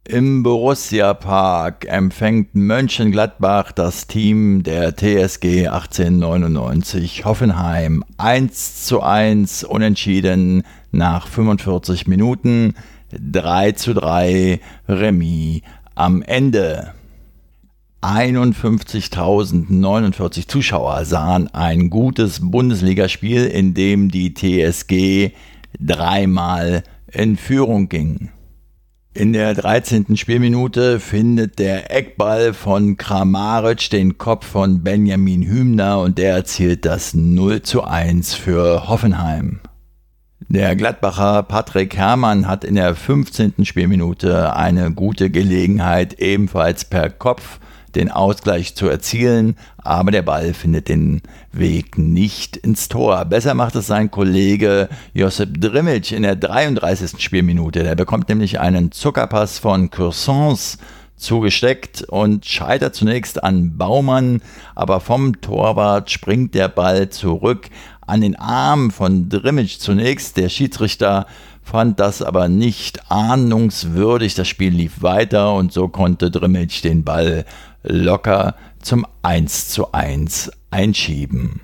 Im 0.10 0.42
Borussia 0.42 1.14
Park 1.14 1.86
empfängt 1.86 2.56
Mönchengladbach 2.56 3.74
das 3.74 4.08
Team 4.08 4.64
der 4.64 4.96
TSG 4.96 5.68
1899 5.68 7.26
Hoffenheim 7.26 8.06
1 8.16 8.86
zu 8.86 9.02
1 9.02 9.66
unentschieden 9.66 10.64
nach 10.94 11.28
45 11.28 12.08
Minuten 12.08 12.76
3 13.12 13.74
zu 13.74 13.94
3 13.94 14.62
Remis 14.88 15.60
am 15.96 16.22
Ende. 16.22 16.94
51.049 18.02 20.48
Zuschauer 20.48 21.04
sahen 21.04 21.54
ein 21.54 21.90
gutes 21.90 22.40
Bundesligaspiel, 22.42 23.46
in 23.46 23.74
dem 23.74 24.10
die 24.10 24.34
TSG 24.34 25.34
dreimal 25.78 26.84
in 27.12 27.36
Führung 27.36 27.90
ging. 27.90 28.30
In 29.18 29.34
der 29.34 29.56
13. 29.56 30.16
Spielminute 30.16 31.00
findet 31.00 31.58
der 31.58 31.92
Eckball 31.92 32.54
von 32.54 32.98
Kramaric 32.98 33.90
den 33.90 34.20
Kopf 34.20 34.46
von 34.46 34.84
Benjamin 34.84 35.42
Hümner 35.42 36.02
und 36.02 36.20
der 36.20 36.36
erzielt 36.36 36.86
das 36.86 37.16
0 37.16 37.64
zu 37.64 37.84
1 37.84 38.36
für 38.36 38.88
Hoffenheim. 38.88 39.60
Der 40.50 40.76
Gladbacher 40.76 41.42
Patrick 41.42 41.98
Herrmann 41.98 42.48
hat 42.48 42.64
in 42.64 42.76
der 42.76 42.94
15. 42.94 43.66
Spielminute 43.66 44.56
eine 44.56 44.92
gute 44.92 45.32
Gelegenheit, 45.32 46.20
ebenfalls 46.20 46.86
per 46.86 47.10
Kopf 47.10 47.60
den 47.98 48.12
Ausgleich 48.12 48.76
zu 48.76 48.88
erzielen, 48.88 49.58
aber 49.78 50.12
der 50.12 50.22
Ball 50.22 50.54
findet 50.54 50.88
den 50.88 51.22
Weg 51.52 51.98
nicht 51.98 52.56
ins 52.56 52.88
Tor. 52.88 53.26
Besser 53.26 53.56
macht 53.56 53.76
es 53.76 53.88
sein 53.88 54.12
Kollege 54.12 54.88
Josip 55.14 55.60
Drimmic 55.60 56.12
in 56.12 56.22
der 56.22 56.36
33. 56.36 57.22
Spielminute. 57.22 57.84
Der 57.84 57.96
bekommt 57.96 58.30
nämlich 58.30 58.60
einen 58.60 58.92
Zuckerpass 58.92 59.60
von 59.60 59.90
Cursons 59.90 60.78
zugesteckt 61.18 62.04
und 62.04 62.46
scheitert 62.46 62.94
zunächst 62.94 63.44
an 63.44 63.78
Baumann, 63.78 64.42
aber 64.76 65.00
vom 65.00 65.42
Torwart 65.42 66.12
springt 66.12 66.54
der 66.54 66.68
Ball 66.68 67.10
zurück 67.10 67.70
an 68.06 68.22
den 68.22 68.36
Arm 68.36 68.92
von 68.92 69.28
Drimmic 69.28 69.82
zunächst. 69.82 70.38
Der 70.38 70.50
Schiedsrichter 70.50 71.26
fand 71.68 72.00
das 72.00 72.22
aber 72.22 72.48
nicht 72.48 73.12
ahnungswürdig. 73.12 74.36
Das 74.36 74.48
Spiel 74.48 74.74
lief 74.74 75.02
weiter 75.02 75.54
und 75.54 75.74
so 75.74 75.90
konnte 75.90 76.32
Drimmic 76.32 76.82
den 76.82 77.04
Ball 77.04 77.46
locker 77.88 78.56
zum 78.82 79.06
1 79.24 79.70
zu 79.70 79.92
1 79.92 80.52
einschieben. 80.70 81.62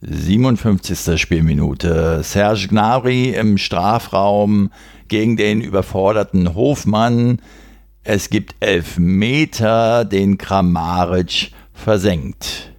57. 0.00 1.20
Spielminute. 1.20 2.22
Serge 2.22 2.68
Gnabry 2.68 3.30
im 3.30 3.58
Strafraum 3.58 4.70
gegen 5.08 5.36
den 5.36 5.60
überforderten 5.60 6.54
Hofmann. 6.54 7.40
Es 8.04 8.30
gibt 8.30 8.54
elf 8.60 8.98
Meter, 8.98 10.04
den 10.04 10.38
Kramaric 10.38 11.50
versenkt. 11.72 12.72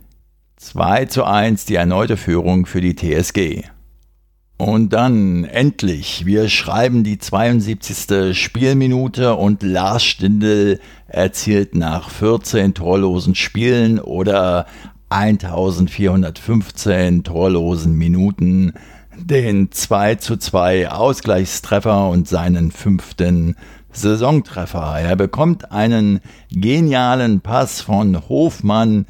2 0.58 1.06
zu 1.06 1.24
1 1.24 1.66
die 1.66 1.76
erneute 1.76 2.18
Führung 2.18 2.66
für 2.66 2.82
die 2.82 2.96
TSG. 2.96 3.64
Und 4.58 4.92
dann 4.92 5.44
endlich, 5.44 6.26
wir 6.26 6.50
schreiben 6.50 7.04
die 7.04 7.20
72. 7.20 8.36
Spielminute 8.36 9.36
und 9.36 9.62
Lars 9.62 10.04
Stindl 10.04 10.80
erzielt 11.08 11.76
nach 11.76 12.10
14 12.10 12.74
torlosen 12.74 13.36
Spielen 13.36 14.00
oder 14.00 14.66
1415 15.10 17.24
torlosen 17.24 17.94
Minuten 17.94 18.74
den 19.16 19.72
2 19.72 20.16
zu 20.16 20.38
2 20.38 20.90
Ausgleichstreffer 20.90 22.10
und 22.10 22.28
seinen 22.28 22.72
fünften 22.72 23.56
Saisontreffer. 23.92 24.98
Er 25.00 25.16
bekommt 25.16 25.72
einen 25.72 26.20
genialen 26.52 27.42
Pass 27.42 27.82
von 27.82 28.28
Hofmann 28.28 29.06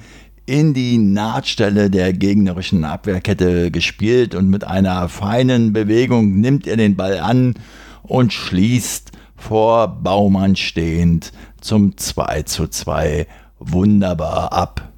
in 0.48 0.74
die 0.74 0.98
Nahtstelle 0.98 1.89
der 1.89 2.13
gegnerischen 2.13 2.86
Abwehrkette 2.86 3.70
gespielt 3.70 4.34
und 4.34 4.50
mit 4.50 4.63
einer 4.63 5.10
feinen 5.10 5.74
Bewegung 5.74 6.39
nimmt 6.39 6.66
er 6.68 6.77
den 6.77 6.96
Ball 6.96 7.20
an 7.20 7.56
und 8.01 8.32
schließt 8.32 9.12
vor 9.36 9.89
Baumann 9.89 10.56
stehend 10.56 11.34
zum 11.60 11.98
2 11.98 12.44
zu 12.44 12.68
2 12.68 13.27
wunderbar 13.60 14.54
ab. 14.54 14.89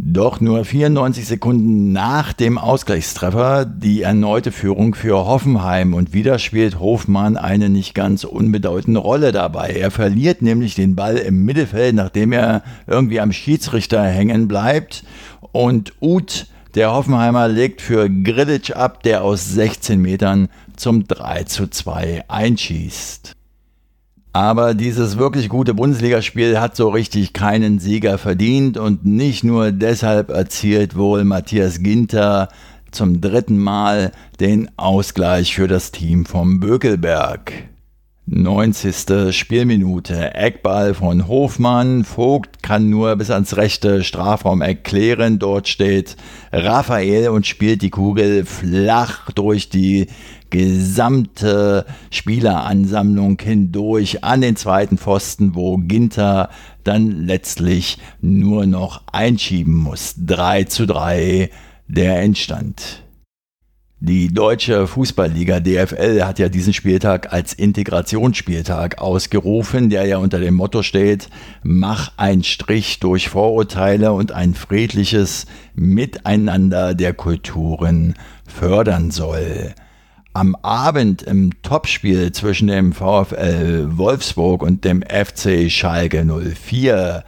Doch 0.00 0.40
nur 0.40 0.64
94 0.64 1.26
Sekunden 1.26 1.90
nach 1.90 2.32
dem 2.32 2.56
Ausgleichstreffer 2.56 3.64
die 3.64 4.02
erneute 4.02 4.52
Führung 4.52 4.94
für 4.94 5.26
Hoffenheim 5.26 5.92
und 5.92 6.12
wieder 6.12 6.38
spielt 6.38 6.78
Hofmann 6.78 7.36
eine 7.36 7.68
nicht 7.68 7.96
ganz 7.96 8.22
unbedeutende 8.22 9.00
Rolle 9.00 9.32
dabei. 9.32 9.70
Er 9.70 9.90
verliert 9.90 10.40
nämlich 10.40 10.76
den 10.76 10.94
Ball 10.94 11.16
im 11.16 11.44
Mittelfeld, 11.44 11.96
nachdem 11.96 12.30
er 12.30 12.62
irgendwie 12.86 13.18
am 13.18 13.32
Schiedsrichter 13.32 14.04
hängen 14.04 14.46
bleibt 14.46 15.02
und 15.50 15.92
Uth, 16.00 16.46
der 16.76 16.92
Hoffenheimer, 16.92 17.48
legt 17.48 17.82
für 17.82 18.08
Grillitsch 18.08 18.70
ab, 18.70 19.02
der 19.02 19.24
aus 19.24 19.50
16 19.50 20.00
Metern 20.00 20.48
zum 20.76 21.08
3 21.08 21.42
zu 21.42 21.66
2 21.66 22.24
einschießt. 22.28 23.37
Aber 24.32 24.74
dieses 24.74 25.16
wirklich 25.16 25.48
gute 25.48 25.74
Bundesligaspiel 25.74 26.60
hat 26.60 26.76
so 26.76 26.90
richtig 26.90 27.32
keinen 27.32 27.78
Sieger 27.78 28.18
verdient 28.18 28.76
und 28.76 29.04
nicht 29.06 29.42
nur 29.42 29.72
deshalb 29.72 30.30
erzielt 30.30 30.96
wohl 30.96 31.24
Matthias 31.24 31.82
Ginter 31.82 32.48
zum 32.90 33.20
dritten 33.20 33.58
Mal 33.58 34.12
den 34.40 34.70
Ausgleich 34.76 35.54
für 35.54 35.68
das 35.68 35.92
Team 35.92 36.26
vom 36.26 36.60
Bökelberg. 36.60 37.67
90. 38.30 39.34
Spielminute. 39.34 40.34
Eckball 40.34 40.92
von 40.92 41.28
Hofmann. 41.28 42.04
Vogt 42.04 42.62
kann 42.62 42.90
nur 42.90 43.16
bis 43.16 43.30
ans 43.30 43.56
rechte 43.56 44.04
Strafraumeck 44.04 44.84
klären. 44.84 45.38
Dort 45.38 45.66
steht 45.66 46.16
Raphael 46.52 47.30
und 47.30 47.46
spielt 47.46 47.80
die 47.80 47.88
Kugel 47.88 48.44
flach 48.44 49.30
durch 49.30 49.70
die 49.70 50.08
gesamte 50.50 51.86
Spieleransammlung 52.10 53.38
hindurch 53.40 54.22
an 54.24 54.42
den 54.42 54.56
zweiten 54.56 54.98
Pfosten, 54.98 55.54
wo 55.54 55.78
Ginter 55.78 56.50
dann 56.84 57.26
letztlich 57.26 57.98
nur 58.20 58.66
noch 58.66 59.02
einschieben 59.10 59.74
muss. 59.74 60.14
3 60.18 60.64
zu 60.64 60.86
3 60.86 61.50
der 61.86 62.20
Endstand. 62.20 63.07
Die 64.00 64.32
deutsche 64.32 64.86
Fußballliga 64.86 65.58
DFL 65.58 66.22
hat 66.22 66.38
ja 66.38 66.48
diesen 66.48 66.72
Spieltag 66.72 67.32
als 67.32 67.52
Integrationsspieltag 67.52 68.98
ausgerufen, 68.98 69.90
der 69.90 70.06
ja 70.06 70.18
unter 70.18 70.38
dem 70.38 70.54
Motto 70.54 70.84
steht, 70.84 71.28
mach 71.64 72.12
ein 72.16 72.44
Strich 72.44 73.00
durch 73.00 73.28
Vorurteile 73.28 74.12
und 74.12 74.30
ein 74.30 74.54
friedliches 74.54 75.46
Miteinander 75.74 76.94
der 76.94 77.12
Kulturen 77.12 78.14
fördern 78.46 79.10
soll. 79.10 79.74
Am 80.32 80.54
Abend 80.62 81.22
im 81.22 81.60
Topspiel 81.62 82.30
zwischen 82.30 82.68
dem 82.68 82.92
VfL 82.92 83.88
Wolfsburg 83.96 84.62
und 84.62 84.84
dem 84.84 85.02
FC 85.02 85.68
Schalke 85.68 86.24
04 86.24 87.24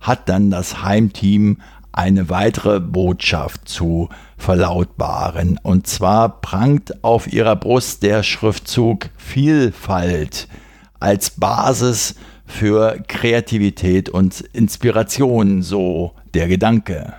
hat 0.00 0.28
dann 0.28 0.50
das 0.50 0.82
Heimteam 0.82 1.58
eine 1.98 2.30
weitere 2.30 2.78
Botschaft 2.78 3.68
zu 3.68 4.08
verlautbaren. 4.36 5.58
Und 5.60 5.88
zwar 5.88 6.40
prangt 6.40 7.02
auf 7.02 7.30
ihrer 7.32 7.56
Brust 7.56 8.04
der 8.04 8.22
Schriftzug 8.22 9.10
Vielfalt 9.16 10.46
als 11.00 11.30
Basis 11.30 12.14
für 12.46 13.02
Kreativität 13.08 14.08
und 14.08 14.40
Inspiration, 14.52 15.62
so 15.62 16.12
der 16.34 16.46
Gedanke. 16.46 17.14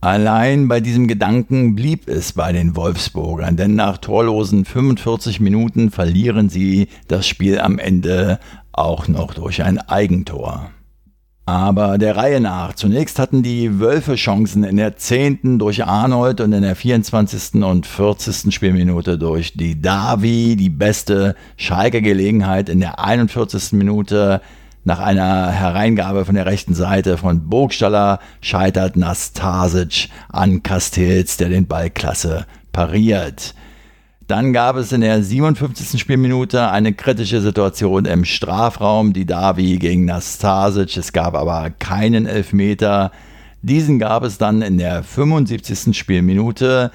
Allein 0.00 0.66
bei 0.66 0.80
diesem 0.80 1.06
Gedanken 1.06 1.76
blieb 1.76 2.08
es 2.08 2.32
bei 2.32 2.52
den 2.52 2.74
Wolfsburgern, 2.74 3.56
denn 3.56 3.76
nach 3.76 3.98
torlosen 3.98 4.64
45 4.64 5.38
Minuten 5.38 5.92
verlieren 5.92 6.48
sie 6.48 6.88
das 7.06 7.28
Spiel 7.28 7.60
am 7.60 7.78
Ende 7.78 8.40
auch 8.72 9.06
noch 9.06 9.34
durch 9.34 9.62
ein 9.62 9.78
Eigentor. 9.78 10.72
Aber 11.46 11.98
der 11.98 12.16
Reihe 12.16 12.40
nach. 12.40 12.74
Zunächst 12.74 13.18
hatten 13.18 13.42
die 13.42 13.78
Wölfe 13.78 14.14
Chancen 14.14 14.64
in 14.64 14.76
der 14.76 14.96
10. 14.96 15.58
durch 15.58 15.84
Arnold 15.84 16.40
und 16.40 16.54
in 16.54 16.62
der 16.62 16.74
24. 16.74 17.62
und 17.62 17.86
40. 17.86 18.54
Spielminute 18.54 19.18
durch 19.18 19.52
die 19.52 19.80
Davi. 19.80 20.56
Die 20.56 20.70
beste 20.70 21.34
Schalke 21.58 22.00
Gelegenheit 22.00 22.70
in 22.70 22.80
der 22.80 22.98
41. 22.98 23.72
Minute 23.72 24.40
nach 24.84 25.00
einer 25.00 25.50
Hereingabe 25.50 26.24
von 26.24 26.34
der 26.34 26.46
rechten 26.46 26.74
Seite 26.74 27.18
von 27.18 27.48
Burgstaller 27.48 28.20
scheitert 28.40 28.96
Nastasic 28.96 30.08
an 30.30 30.62
Castells, 30.62 31.36
der 31.36 31.50
den 31.50 31.66
Ball 31.66 31.90
klasse 31.90 32.46
pariert. 32.72 33.54
Dann 34.26 34.54
gab 34.54 34.76
es 34.76 34.90
in 34.92 35.02
der 35.02 35.22
57. 35.22 36.00
Spielminute 36.00 36.70
eine 36.70 36.94
kritische 36.94 37.42
Situation 37.42 38.06
im 38.06 38.24
Strafraum, 38.24 39.12
die 39.12 39.26
Davi 39.26 39.76
gegen 39.76 40.06
Nastasic. 40.06 40.96
Es 40.96 41.12
gab 41.12 41.34
aber 41.34 41.68
keinen 41.70 42.24
Elfmeter. 42.24 43.12
Diesen 43.60 43.98
gab 43.98 44.24
es 44.24 44.38
dann 44.38 44.62
in 44.62 44.78
der 44.78 45.02
75. 45.02 45.96
Spielminute 45.96 46.90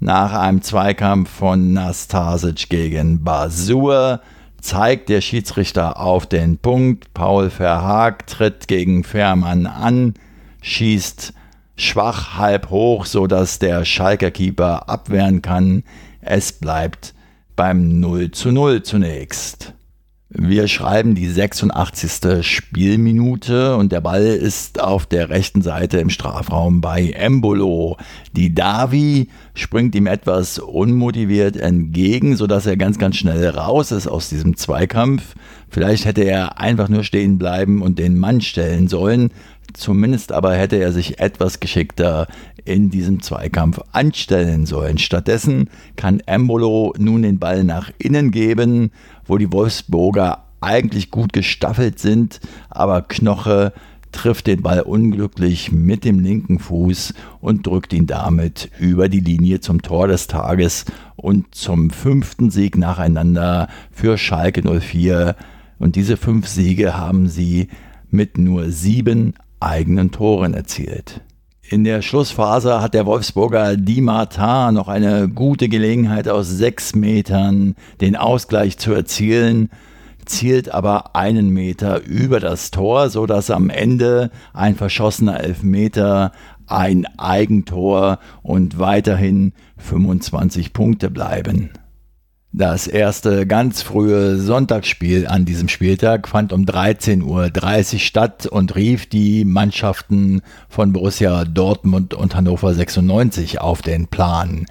nach 0.00 0.32
einem 0.32 0.62
Zweikampf 0.62 1.28
von 1.30 1.74
Nastasic 1.74 2.70
gegen 2.70 3.22
Basur 3.22 4.20
zeigt 4.60 5.10
der 5.10 5.20
Schiedsrichter 5.20 6.00
auf 6.00 6.24
den 6.24 6.56
Punkt. 6.56 7.12
Paul 7.12 7.50
Verhaag 7.50 8.26
tritt 8.26 8.68
gegen 8.68 9.04
Fährmann 9.04 9.66
an, 9.66 10.14
schießt 10.62 11.34
schwach 11.76 12.38
halb 12.38 12.70
hoch, 12.70 13.04
sodass 13.04 13.58
der 13.58 13.84
Schalker 13.84 14.30
Keeper 14.30 14.88
abwehren 14.88 15.42
kann. 15.42 15.84
Es 16.26 16.52
bleibt 16.52 17.14
beim 17.54 18.00
0 18.00 18.30
zu 18.30 18.50
0 18.50 18.82
zunächst. 18.82 19.74
Wir 20.30 20.66
schreiben 20.66 21.14
die 21.14 21.28
86. 21.28 22.44
Spielminute 22.44 23.76
und 23.76 23.92
der 23.92 24.00
Ball 24.00 24.24
ist 24.24 24.80
auf 24.80 25.06
der 25.06 25.28
rechten 25.28 25.60
Seite 25.60 25.98
im 25.98 26.08
Strafraum 26.10 26.80
bei 26.80 27.10
Embolo. 27.10 27.98
Die 28.32 28.54
Davi 28.54 29.28
springt 29.54 29.94
ihm 29.94 30.06
etwas 30.06 30.58
unmotiviert 30.58 31.56
entgegen, 31.56 32.36
sodass 32.36 32.66
er 32.66 32.76
ganz, 32.76 32.98
ganz 32.98 33.16
schnell 33.16 33.46
raus 33.50 33.92
ist 33.92 34.08
aus 34.08 34.30
diesem 34.30 34.56
Zweikampf. 34.56 35.34
Vielleicht 35.68 36.04
hätte 36.04 36.22
er 36.22 36.58
einfach 36.58 36.88
nur 36.88 37.04
stehen 37.04 37.38
bleiben 37.38 37.82
und 37.82 37.98
den 37.98 38.18
Mann 38.18 38.40
stellen 38.40 38.88
sollen. 38.88 39.30
Zumindest 39.72 40.32
aber 40.32 40.54
hätte 40.54 40.76
er 40.76 40.92
sich 40.92 41.18
etwas 41.18 41.60
geschickter 41.60 42.28
in 42.64 42.90
diesem 42.90 43.22
Zweikampf 43.22 43.80
anstellen 43.92 44.66
sollen. 44.66 44.98
Stattdessen 44.98 45.68
kann 45.96 46.20
Embolo 46.20 46.94
nun 46.98 47.22
den 47.22 47.38
Ball 47.38 47.64
nach 47.64 47.90
innen 47.98 48.30
geben, 48.30 48.90
wo 49.26 49.38
die 49.38 49.52
Wolfsburger 49.52 50.44
eigentlich 50.60 51.10
gut 51.10 51.32
gestaffelt 51.32 51.98
sind, 51.98 52.40
aber 52.70 53.02
Knoche 53.02 53.72
trifft 54.12 54.46
den 54.46 54.62
Ball 54.62 54.80
unglücklich 54.80 55.72
mit 55.72 56.04
dem 56.04 56.20
linken 56.20 56.58
Fuß 56.58 57.14
und 57.40 57.66
drückt 57.66 57.92
ihn 57.92 58.06
damit 58.06 58.70
über 58.78 59.08
die 59.08 59.20
Linie 59.20 59.60
zum 59.60 59.82
Tor 59.82 60.08
des 60.08 60.28
Tages 60.28 60.84
und 61.16 61.54
zum 61.54 61.90
fünften 61.90 62.50
Sieg 62.50 62.78
nacheinander 62.78 63.68
für 63.90 64.16
Schalke 64.16 64.62
04. 64.62 65.36
Und 65.78 65.96
diese 65.96 66.16
fünf 66.16 66.46
Siege 66.46 66.96
haben 66.96 67.28
sie 67.28 67.68
mit 68.10 68.38
nur 68.38 68.70
sieben 68.70 69.34
eigenen 69.64 70.10
Toren 70.10 70.54
erzielt. 70.54 71.22
In 71.66 71.84
der 71.84 72.02
Schlussphase 72.02 72.82
hat 72.82 72.92
der 72.92 73.06
Wolfsburger 73.06 73.76
Di 73.76 74.02
Martin 74.02 74.74
noch 74.74 74.88
eine 74.88 75.28
gute 75.28 75.68
Gelegenheit 75.68 76.28
aus 76.28 76.48
sechs 76.50 76.94
Metern 76.94 77.74
den 78.02 78.16
Ausgleich 78.16 78.76
zu 78.76 78.92
erzielen, 78.92 79.70
zielt 80.26 80.72
aber 80.72 81.16
einen 81.16 81.48
Meter 81.48 82.02
über 82.04 82.38
das 82.38 82.70
Tor, 82.70 83.08
so 83.08 83.26
dass 83.26 83.50
am 83.50 83.70
Ende 83.70 84.30
ein 84.52 84.74
verschossener 84.74 85.40
Elfmeter 85.40 86.32
ein 86.66 87.06
Eigentor 87.18 88.18
und 88.42 88.78
weiterhin 88.78 89.52
25 89.78 90.72
Punkte 90.72 91.10
bleiben. 91.10 91.70
Das 92.56 92.86
erste 92.86 93.48
ganz 93.48 93.82
frühe 93.82 94.36
Sonntagsspiel 94.36 95.26
an 95.26 95.44
diesem 95.44 95.66
Spieltag 95.66 96.28
fand 96.28 96.52
um 96.52 96.62
13.30 96.62 97.24
Uhr 97.94 97.98
statt 97.98 98.46
und 98.46 98.76
rief 98.76 99.08
die 99.08 99.44
Mannschaften 99.44 100.40
von 100.68 100.92
Borussia 100.92 101.46
Dortmund 101.46 102.14
und 102.14 102.36
Hannover 102.36 102.72
96 102.72 103.60
auf 103.60 103.82
den 103.82 104.06
Plan. 104.06 104.66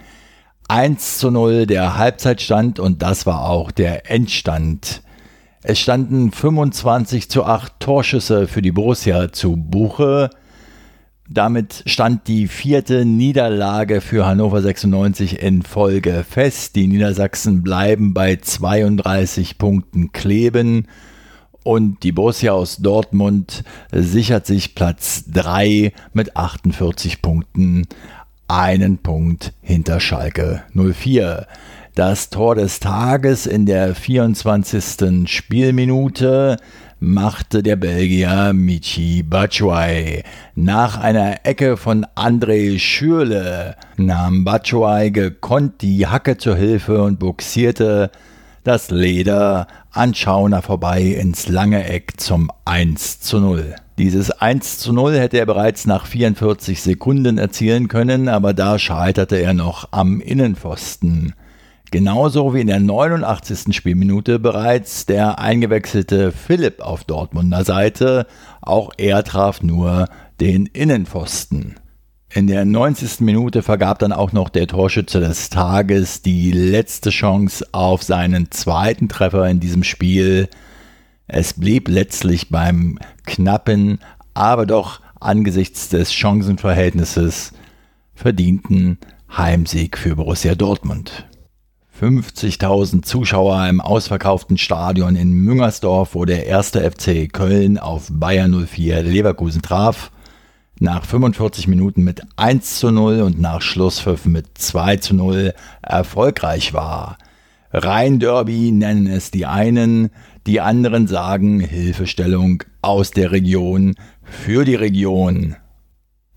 1 0.69 1.17
zu 1.17 1.29
0 1.29 1.65
der 1.65 1.97
Halbzeitstand 1.97 2.79
und 2.79 3.01
das 3.01 3.25
war 3.25 3.49
auch 3.49 3.69
der 3.69 4.09
Endstand. 4.09 5.01
Es 5.61 5.77
standen 5.77 6.31
25 6.31 7.29
zu 7.29 7.43
8 7.43 7.81
Torschüsse 7.81 8.47
für 8.47 8.61
die 8.61 8.71
Borussia 8.71 9.33
zu 9.33 9.57
Buche. 9.57 10.29
Damit 11.33 11.81
stand 11.87 12.27
die 12.27 12.47
vierte 12.47 13.05
Niederlage 13.05 14.01
für 14.01 14.27
Hannover 14.27 14.61
96 14.61 15.41
in 15.41 15.63
Folge 15.63 16.23
fest. 16.29 16.75
Die 16.75 16.85
Niedersachsen 16.85 17.63
bleiben 17.63 18.13
bei 18.13 18.35
32 18.35 19.57
Punkten 19.57 20.11
kleben 20.11 20.87
und 21.63 22.03
die 22.03 22.11
Borussia 22.11 22.51
aus 22.51 22.77
Dortmund 22.77 23.63
sichert 23.91 24.45
sich 24.45 24.75
Platz 24.75 25.23
3 25.31 25.93
mit 26.13 26.37
48 26.37 27.23
Punkten, 27.23 27.87
einen 28.47 28.99
Punkt 28.99 29.53
hinter 29.61 29.99
Schalke 29.99 30.61
04. 30.75 31.47
Das 31.95 32.31
Tor 32.31 32.55
des 32.55 32.79
Tages 32.79 33.45
in 33.45 33.67
der 33.67 33.93
24. 33.93 35.29
Spielminute 35.29 36.57
machte 36.99 37.61
der 37.61 37.75
Belgier 37.75 38.51
Michi 38.51 39.21
Batshuayi. 39.21 40.23
Nach 40.55 40.97
einer 40.97 41.45
Ecke 41.45 41.77
von 41.77 42.07
André 42.15 42.79
Schürle 42.79 43.75
nahm 43.95 44.43
Batshuayi 44.43 45.11
gekonnt 45.11 45.83
die 45.83 46.07
Hacke 46.07 46.37
zur 46.37 46.55
Hilfe 46.55 47.03
und 47.03 47.19
buxierte 47.19 48.09
das 48.63 48.89
Leder 48.89 49.67
an 49.91 50.15
Schauner 50.15 50.63
vorbei 50.63 51.03
ins 51.03 51.47
lange 51.47 51.87
Eck 51.87 52.13
zum 52.17 52.49
1 52.65 53.19
zu 53.19 53.39
0. 53.39 53.75
Dieses 53.99 54.31
1 54.31 54.79
zu 54.79 54.93
0 54.93 55.19
hätte 55.19 55.37
er 55.37 55.45
bereits 55.45 55.85
nach 55.85 56.07
44 56.07 56.81
Sekunden 56.81 57.37
erzielen 57.37 57.87
können, 57.87 58.29
aber 58.29 58.55
da 58.55 58.79
scheiterte 58.79 59.35
er 59.35 59.53
noch 59.53 59.89
am 59.91 60.21
Innenpfosten. 60.21 61.35
Genauso 61.93 62.55
wie 62.55 62.61
in 62.61 62.65
der 62.65 62.79
89. 62.79 63.75
Spielminute 63.75 64.39
bereits 64.39 65.05
der 65.05 65.37
eingewechselte 65.37 66.31
Philipp 66.31 66.81
auf 66.81 67.03
Dortmunder 67.03 67.63
Seite, 67.63 68.25
auch 68.63 68.89
er 68.97 69.23
traf 69.23 69.61
nur 69.61 70.07
den 70.41 70.65
Innenpfosten. 70.65 71.75
In 72.31 72.47
der 72.47 72.65
90. 72.65 73.19
Minute 73.19 73.61
vergab 73.61 73.99
dann 73.99 74.11
auch 74.11 74.31
noch 74.31 74.49
der 74.49 74.65
Torschütze 74.65 75.19
des 75.19 75.51
Tages 75.51 76.23
die 76.23 76.51
letzte 76.51 77.11
Chance 77.11 77.63
auf 77.73 78.01
seinen 78.01 78.49
zweiten 78.49 79.07
Treffer 79.07 79.47
in 79.47 79.59
diesem 79.59 79.83
Spiel. 79.83 80.49
Es 81.27 81.53
blieb 81.53 81.89
letztlich 81.89 82.49
beim 82.49 82.97
knappen, 83.27 83.99
aber 84.33 84.65
doch 84.65 84.99
angesichts 85.19 85.89
des 85.89 86.11
Chancenverhältnisses 86.11 87.53
verdienten 88.15 88.97
Heimsieg 89.37 89.95
für 89.95 90.15
Borussia 90.15 90.55
Dortmund. 90.55 91.27
50.000 92.03 93.03
Zuschauer 93.03 93.65
im 93.69 93.79
ausverkauften 93.79 94.57
Stadion 94.57 95.15
in 95.15 95.31
Müngersdorf, 95.31 96.15
wo 96.15 96.25
der 96.25 96.45
erste 96.47 96.81
FC 96.81 97.31
Köln 97.31 97.77
auf 97.77 98.09
Bayern 98.11 98.67
04 98.67 99.03
Leverkusen 99.03 99.61
traf. 99.61 100.11
Nach 100.79 101.05
45 101.05 101.69
Minuten 101.69 102.03
mit 102.03 102.21
1 102.35 102.79
zu 102.79 102.91
0 102.91 103.21
und 103.21 103.39
nach 103.39 103.61
Schlusspfiff 103.61 104.25
mit 104.25 104.47
2 104.55 104.97
zu 104.97 105.15
0 105.15 105.53
erfolgreich 105.81 106.73
war. 106.73 107.17
Rhein-Derby 107.71 108.73
nennen 108.73 109.07
es 109.07 109.31
die 109.31 109.45
einen, 109.45 110.09
die 110.45 110.59
anderen 110.59 111.07
sagen 111.07 111.61
Hilfestellung 111.61 112.63
aus 112.81 113.11
der 113.11 113.31
Region 113.31 113.95
für 114.23 114.65
die 114.65 114.75
Region. 114.75 115.55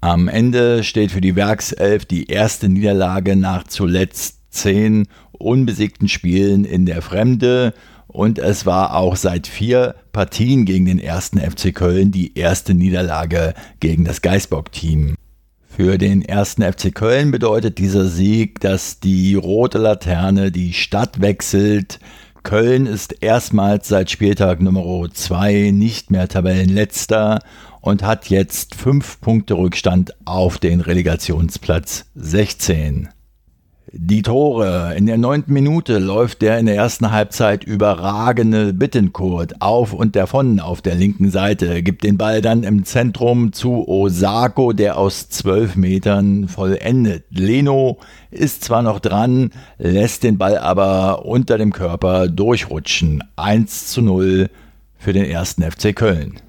Am 0.01 0.29
Ende 0.29 0.85
steht 0.85 1.11
für 1.11 1.21
die 1.21 1.35
Werkself 1.35 2.05
die 2.05 2.27
erste 2.27 2.69
Niederlage 2.69 3.35
nach 3.35 3.65
zuletzt 3.65 4.37
zehn 4.57 5.07
unbesiegten 5.37 6.09
Spielen 6.09 6.65
in 6.65 6.87
der 6.87 7.03
Fremde 7.03 7.75
und 8.09 8.39
es 8.39 8.65
war 8.67 8.97
auch 8.97 9.17
seit 9.17 9.47
vier 9.47 9.95
Partien 10.13 10.65
gegen 10.65 10.87
den 10.87 10.99
ersten 10.99 11.39
FC 11.39 11.75
Köln 11.75 12.13
die 12.13 12.39
erste 12.39 12.75
Niederlage 12.75 13.55
gegen 13.81 14.05
das 14.05 14.23
Geisbock-Team. 14.23 15.17
Für 15.69 15.99
den 15.99 16.23
ersten 16.23 16.63
FC 16.63 16.95
Köln 16.95 17.31
bedeutet 17.31 17.77
dieser 17.77 18.07
Sieg, 18.07 18.61
dass 18.61 19.01
die 19.01 19.35
rote 19.35 19.77
Laterne 19.77 20.51
die 20.51 20.73
Stadt 20.73 21.21
wechselt. 21.21 22.01
Köln 22.43 22.87
ist 22.87 23.23
erstmals 23.23 23.89
seit 23.89 24.11
Spieltag 24.11 24.63
Nummer 24.63 25.11
2 25.13 25.73
nicht 25.73 26.11
mehr 26.11 26.29
Tabellenletzter 26.29 27.41
und 27.83 28.03
hat 28.03 28.31
jetzt 28.31 28.75
fünf 28.75 29.21
Punkte 29.21 29.55
Rückstand 29.55 30.15
auf 30.25 30.57
den 30.57 30.81
Relegationsplatz 30.81 32.07
16. 32.15 33.11
Die 33.93 34.23
Tore. 34.23 34.97
In 34.97 35.07
der 35.07 35.17
neunten 35.17 35.53
Minute 35.53 36.01
läuft 36.01 36.43
der 36.43 36.59
in 36.59 36.67
der 36.67 36.75
ersten 36.75 37.13
Halbzeit 37.13 37.63
überragende 37.63 38.73
Bittenkurt 38.73 39.63
auf 39.63 39.93
und 39.93 40.17
davon 40.17 40.59
auf 40.59 40.83
der 40.83 40.97
linken 40.97 41.31
Seite, 41.31 41.85
gibt 41.85 42.03
den 42.03 42.19
Ball 42.19 42.41
dann 42.43 42.65
im 42.65 42.85
Zentrum 42.85 43.53
zu 43.53 43.87
Osako, 43.87 44.73
der 44.73 44.99
aus 44.99 45.29
zwölf 45.29 45.77
Metern 45.77 46.49
vollendet. 46.49 47.27
Leno 47.31 47.99
ist 48.33 48.65
zwar 48.65 48.83
noch 48.83 48.99
dran, 48.99 49.51
lässt 49.79 50.25
den 50.25 50.37
Ball 50.37 50.59
aber 50.59 51.25
unter 51.25 51.57
dem 51.57 51.73
Körper 51.73 52.27
durchrutschen. 52.27 53.23
1 53.37 53.87
zu 53.93 54.03
0 54.03 54.51
für 54.97 55.13
den 55.13 55.27
ersten 55.27 55.63
FC 55.63 55.95
Köln. 55.95 56.41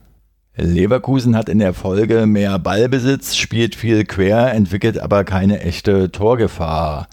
Leverkusen 0.55 1.35
hat 1.35 1.49
in 1.49 1.59
der 1.59 1.75
Folge 1.75 2.25
mehr 2.25 2.57
Ballbesitz, 2.57 3.35
spielt 3.35 3.75
viel 3.75 4.05
quer, 4.05 4.55
entwickelt 4.55 4.97
aber 4.97 5.23
keine 5.23 5.61
echte 5.61 6.11
Torgefahr. 6.11 7.07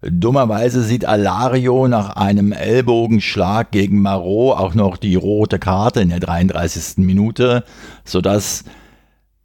Dummerweise 0.00 0.82
sieht 0.82 1.04
Alario 1.04 1.88
nach 1.88 2.10
einem 2.10 2.52
Ellbogenschlag 2.52 3.72
gegen 3.72 4.00
Marot 4.00 4.56
auch 4.56 4.74
noch 4.74 4.96
die 4.96 5.16
rote 5.16 5.58
Karte 5.58 6.00
in 6.00 6.10
der 6.10 6.20
33. 6.20 6.98
Minute, 6.98 7.64
sodass 8.04 8.64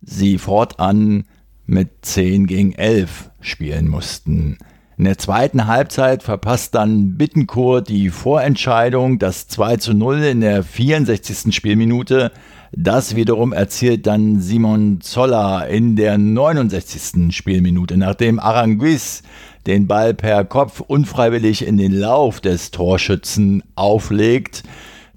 sie 0.02 0.38
fortan 0.38 1.26
mit 1.66 2.06
10 2.06 2.46
gegen 2.46 2.74
11 2.74 3.32
spielen 3.42 3.88
mussten. 3.88 4.60
In 4.96 5.06
der 5.06 5.18
zweiten 5.18 5.66
Halbzeit 5.66 6.22
verpasst 6.22 6.76
dann 6.76 7.18
Bittencourt 7.18 7.90
die 7.90 8.10
Vorentscheidung, 8.10 9.18
das 9.18 9.48
2 9.48 9.78
zu 9.78 9.94
0 9.96 10.20
in 10.24 10.42
der 10.42 10.64
64. 10.64 11.54
Spielminute. 11.56 12.32
Das 12.76 13.16
wiederum 13.16 13.54
erzielt 13.54 14.08
dann 14.08 14.42
Simon 14.42 15.00
Zoller 15.02 15.68
in 15.68 15.96
der 15.96 16.18
69. 16.18 17.36
Spielminute, 17.36 17.98
nachdem 17.98 18.40
Aranguiz 18.40 19.22
den 19.68 19.86
Ball 19.86 20.16
per 20.16 20.44
Kopf 20.44 20.80
unfreiwillig 20.80 21.68
in 21.68 21.78
den 21.78 21.94
Lauf 21.94 22.42
des 22.42 22.72
Torschützen 22.72 23.62
auflegt. 23.76 24.64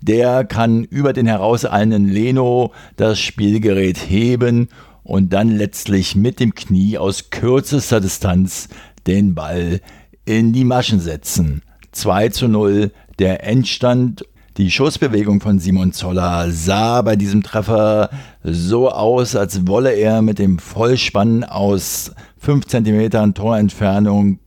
Der 0.03 0.45
kann 0.45 0.85
über 0.85 1.14
den 1.14 1.27
herauseilenden 1.27 2.07
Leno 2.07 2.73
das 2.97 3.19
Spielgerät 3.21 3.97
heben 3.97 4.69
und 5.03 5.33
dann 5.33 5.49
letztlich 5.49 6.14
mit 6.14 6.40
dem 6.40 6.55
Knie 6.55 6.99
aus 6.99 7.31
kürzester 7.31 8.03
Distanz 8.03 8.69
den 9.07 9.35
Ball 9.35 9.81
in 10.27 10.53
die 10.53 10.64
Maschen 10.64 11.01
setzen. 11.01 11.62
2 11.92 12.29
zu 12.29 12.49
0 12.49 12.90
der 13.19 13.45
Endstand 13.45 14.25
die 14.57 14.71
Schussbewegung 14.71 15.40
von 15.40 15.59
Simon 15.59 15.92
Zoller 15.92 16.51
sah 16.51 17.03
bei 17.03 17.16
diesem 17.16 17.42
Treffer 17.42 18.09
so 18.42 18.90
aus, 18.90 19.37
als 19.37 19.66
wolle 19.66 19.92
er 19.92 20.23
mit 20.23 20.38
dem 20.38 20.59
Vollspann 20.59 21.45
aus 21.45 22.12
5 22.38 22.66
cm 22.66 23.35
Torentfernung 23.35 24.38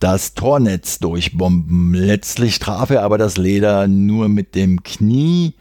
das 0.00 0.34
Tornetz 0.34 0.98
durchbomben. 0.98 1.94
Letztlich 1.94 2.58
traf 2.58 2.90
er 2.90 3.02
aber 3.02 3.16
das 3.16 3.36
Leder 3.36 3.86
nur 3.86 4.28
mit 4.28 4.56
dem 4.56 4.82
Knie 4.82 5.54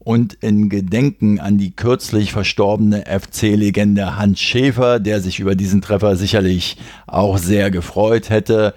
und 0.00 0.34
in 0.34 0.68
Gedenken 0.68 1.38
an 1.38 1.56
die 1.56 1.70
kürzlich 1.74 2.32
verstorbene 2.32 3.04
FC-Legende 3.06 4.16
Hans 4.16 4.40
Schäfer, 4.40 4.98
der 4.98 5.20
sich 5.20 5.38
über 5.38 5.54
diesen 5.54 5.82
Treffer 5.82 6.16
sicherlich 6.16 6.78
auch 7.06 7.38
sehr 7.38 7.70
gefreut 7.70 8.28
hätte, 8.28 8.74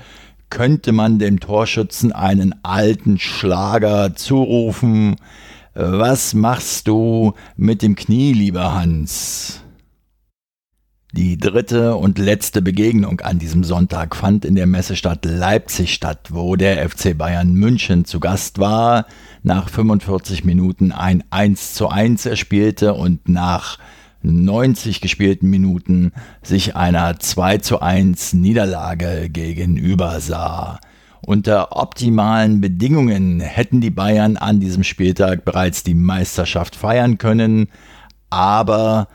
könnte 0.49 0.91
man 0.91 1.19
dem 1.19 1.39
Torschützen 1.39 2.11
einen 2.11 2.55
alten 2.63 3.19
Schlager 3.19 4.15
zurufen. 4.15 5.15
Was 5.73 6.33
machst 6.33 6.87
du 6.87 7.33
mit 7.55 7.81
dem 7.81 7.95
Knie, 7.95 8.33
lieber 8.33 8.73
Hans? 8.73 9.61
Die 11.11 11.37
dritte 11.37 11.95
und 11.95 12.19
letzte 12.19 12.61
Begegnung 12.61 13.21
an 13.21 13.39
diesem 13.39 13.63
Sonntag 13.63 14.15
fand 14.15 14.45
in 14.45 14.53
der 14.53 14.67
Messestadt 14.67 15.25
Leipzig 15.25 15.93
statt, 15.93 16.27
wo 16.29 16.55
der 16.55 16.87
FC 16.87 17.17
Bayern 17.17 17.53
München 17.53 18.05
zu 18.05 18.19
Gast 18.19 18.59
war, 18.59 19.07
nach 19.41 19.69
45 19.69 20.43
Minuten 20.43 20.91
ein 20.91 21.23
1 21.31 21.73
zu 21.73 21.89
1 21.89 22.27
erspielte 22.27 22.93
und 22.93 23.27
nach 23.27 23.79
90 24.21 25.01
gespielten 25.01 25.49
Minuten 25.49 26.11
sich 26.41 26.75
einer 26.75 27.19
2 27.19 27.59
zu 27.59 27.81
1 27.81 28.33
Niederlage 28.33 29.29
gegenüber 29.29 30.19
sah. 30.19 30.79
Unter 31.21 31.75
optimalen 31.75 32.61
Bedingungen 32.61 33.39
hätten 33.39 33.81
die 33.81 33.89
Bayern 33.89 34.37
an 34.37 34.59
diesem 34.59 34.83
Spieltag 34.83 35.45
bereits 35.45 35.83
die 35.83 35.93
Meisterschaft 35.93 36.75
feiern 36.75 37.17
können, 37.17 37.67
aber 38.29 39.07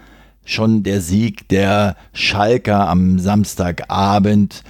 schon 0.45 0.83
der 0.83 1.01
Sieg 1.01 1.49
der 1.49 1.97
Schalker 2.13 2.89
am 2.89 3.19
Samstagabend 3.19 4.63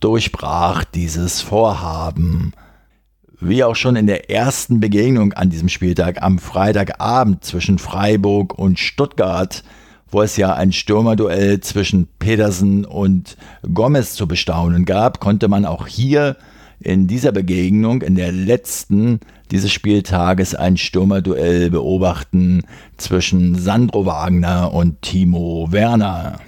durchbrach 0.00 0.84
dieses 0.84 1.40
Vorhaben. 1.40 2.52
Wie 3.40 3.64
auch 3.64 3.76
schon 3.76 3.96
in 3.96 4.06
der 4.06 4.30
ersten 4.30 4.80
Begegnung 4.80 5.32
an 5.32 5.50
diesem 5.50 5.68
Spieltag 5.68 6.22
am 6.22 6.38
Freitagabend 6.38 7.44
zwischen 7.44 7.78
Freiburg 7.78 8.58
und 8.58 8.78
Stuttgart 8.78 9.62
wo 10.14 10.22
es 10.22 10.36
ja 10.36 10.54
ein 10.54 10.72
Stürmerduell 10.72 11.58
zwischen 11.58 12.06
Pedersen 12.20 12.84
und 12.84 13.36
Gomez 13.74 14.14
zu 14.14 14.28
bestaunen 14.28 14.84
gab, 14.84 15.18
konnte 15.18 15.48
man 15.48 15.66
auch 15.66 15.88
hier 15.88 16.36
in 16.78 17.08
dieser 17.08 17.32
Begegnung, 17.32 18.00
in 18.00 18.14
der 18.14 18.30
letzten 18.30 19.18
dieses 19.50 19.72
Spieltages, 19.72 20.54
ein 20.54 20.76
Stürmerduell 20.76 21.68
beobachten 21.68 22.62
zwischen 22.96 23.56
Sandro 23.56 24.06
Wagner 24.06 24.72
und 24.72 25.02
Timo 25.02 25.68
Werner. 25.70 26.38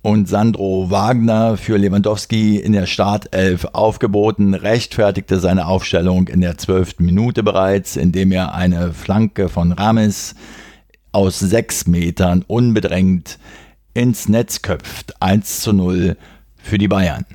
Und 0.00 0.28
Sandro 0.28 0.90
Wagner 0.90 1.56
für 1.56 1.76
Lewandowski 1.76 2.56
in 2.56 2.72
der 2.72 2.86
Startelf 2.86 3.66
aufgeboten, 3.72 4.54
rechtfertigte 4.54 5.40
seine 5.40 5.66
Aufstellung 5.66 6.28
in 6.28 6.40
der 6.40 6.56
zwölften 6.56 7.04
Minute 7.04 7.42
bereits, 7.42 7.96
indem 7.96 8.30
er 8.30 8.54
eine 8.54 8.92
Flanke 8.92 9.48
von 9.48 9.72
Rames 9.72 10.36
aus 11.10 11.40
sechs 11.40 11.88
Metern 11.88 12.44
unbedrängt 12.46 13.38
ins 13.92 14.28
Netz 14.28 14.62
köpft. 14.62 15.20
1 15.20 15.60
zu 15.60 15.72
0 15.72 16.16
für 16.56 16.78
die 16.78 16.88
Bayern. 16.88 17.26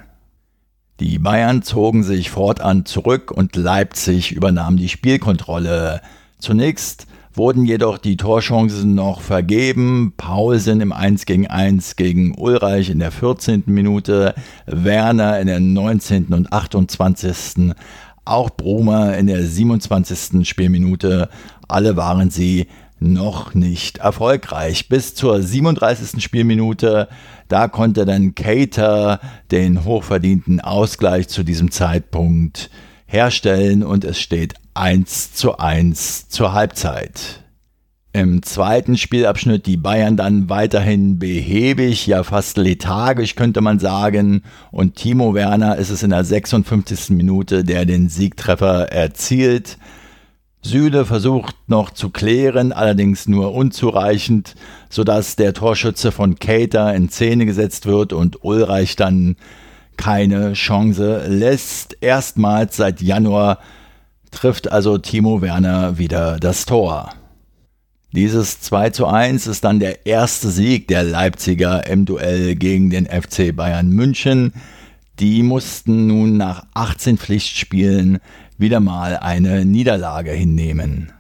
Die 1.02 1.20
Bayern 1.20 1.64
zogen 1.64 2.04
sich 2.04 2.30
fortan 2.30 2.86
zurück 2.86 3.32
und 3.32 3.58
Leipzig 3.58 4.32
übernahm 4.32 4.78
die 4.78 4.88
Spielkontrolle. 4.88 6.02
Zunächst 6.40 7.08
wurden 7.34 7.66
jedoch 7.66 7.98
die 7.98 8.18
Torchancen 8.18 8.96
noch 8.96 9.22
vergeben. 9.22 10.14
Paulsen 10.18 10.82
im 10.82 10.92
1 10.92 11.26
gegen 11.26 11.48
1 11.48 11.96
gegen 11.96 12.36
Ulreich 12.38 12.90
in 12.90 13.00
der 13.00 13.12
14. 13.12 13.64
Minute, 13.68 14.36
Werner 14.66 15.40
in 15.40 15.48
der 15.48 15.60
19. 15.60 16.28
und 16.28 16.54
28. 16.54 17.74
Auch 18.26 18.50
Brumer 18.52 19.18
in 19.18 19.28
der 19.28 19.44
27. 19.44 20.48
Spielminute. 20.48 21.30
Alle 21.68 21.98
waren 21.98 22.30
sie 22.30 22.68
noch 23.00 23.54
nicht 23.54 23.98
erfolgreich. 23.98 24.88
Bis 24.88 25.14
zur 25.14 25.42
37. 25.42 26.24
Spielminute, 26.24 27.10
da 27.50 27.68
konnte 27.68 28.06
dann 28.06 28.34
Cater 28.36 29.20
den 29.52 29.84
hochverdienten 29.84 30.62
Ausgleich 30.62 31.28
zu 31.28 31.44
diesem 31.44 31.72
Zeitpunkt 31.72 32.70
herstellen 33.14 33.84
und 33.84 34.04
es 34.04 34.20
steht 34.20 34.56
1 34.74 35.34
zu 35.34 35.58
1 35.58 36.30
zur 36.30 36.52
Halbzeit. 36.52 37.44
Im 38.12 38.44
zweiten 38.44 38.98
Spielabschnitt 38.98 39.66
die 39.66 39.78
Bayern 39.78 40.18
dann 40.18 40.50
weiterhin 40.50 41.18
behäbig, 41.20 42.06
ja 42.06 42.24
fast 42.24 42.58
lethargisch 42.58 43.36
könnte 43.36 43.62
man 43.62 43.80
sagen. 43.80 44.44
Und 44.72 44.96
Timo 44.96 45.34
Werner 45.34 45.78
ist 45.78 45.90
es 45.90 46.04
in 46.04 46.10
der 46.10 46.24
56. 46.24 47.12
Minute, 47.12 47.64
der 47.64 47.86
den 47.86 48.10
Siegtreffer 48.10 48.92
erzielt. 48.92 49.78
Süle 50.62 51.06
versucht 51.06 51.56
noch 51.68 51.92
zu 51.92 52.10
klären, 52.10 52.72
allerdings 52.72 53.28
nur 53.28 53.54
unzureichend, 53.54 54.56
sodass 54.90 55.36
der 55.36 55.54
Torschütze 55.54 56.12
von 56.12 56.36
Cater 56.40 56.96
in 56.96 57.10
Szene 57.10 57.46
gesetzt 57.46 57.86
wird 57.86 58.14
und 58.14 58.44
Ulreich 58.44 58.96
dann 58.96 59.36
keine 59.98 60.54
Chance 60.54 61.26
lässt. 61.28 61.98
Erstmals 62.02 62.78
seit 62.78 63.02
Januar 63.02 63.60
trifft 64.32 64.72
also 64.72 64.98
Timo 64.98 65.42
Werner 65.42 65.98
wieder 65.98 66.38
das 66.40 66.66
Tor. 66.66 67.10
Dieses 68.12 68.62
2 68.62 68.92
zu 68.92 69.08
1 69.08 69.48
ist 69.48 69.64
dann 69.64 69.80
der 69.80 70.06
erste 70.06 70.50
Sieg 70.50 70.88
der 70.88 71.04
Leipziger 71.04 71.88
im 71.88 72.06
Duell 72.06 72.56
gegen 72.56 72.92
den 72.92 73.08
FC 73.08 73.56
Bayern 73.56 73.90
München. 73.90 74.54
Die 75.20 75.42
mussten 75.42 76.08
nun 76.08 76.38
nach 76.38 76.66
18 76.76 77.18
Pflichtspielen 77.18 78.20
wieder 78.58 78.80
mal 78.80 79.18
eine 79.18 79.66
Niederlage 79.66 80.32
hinnehmen. 80.32 81.12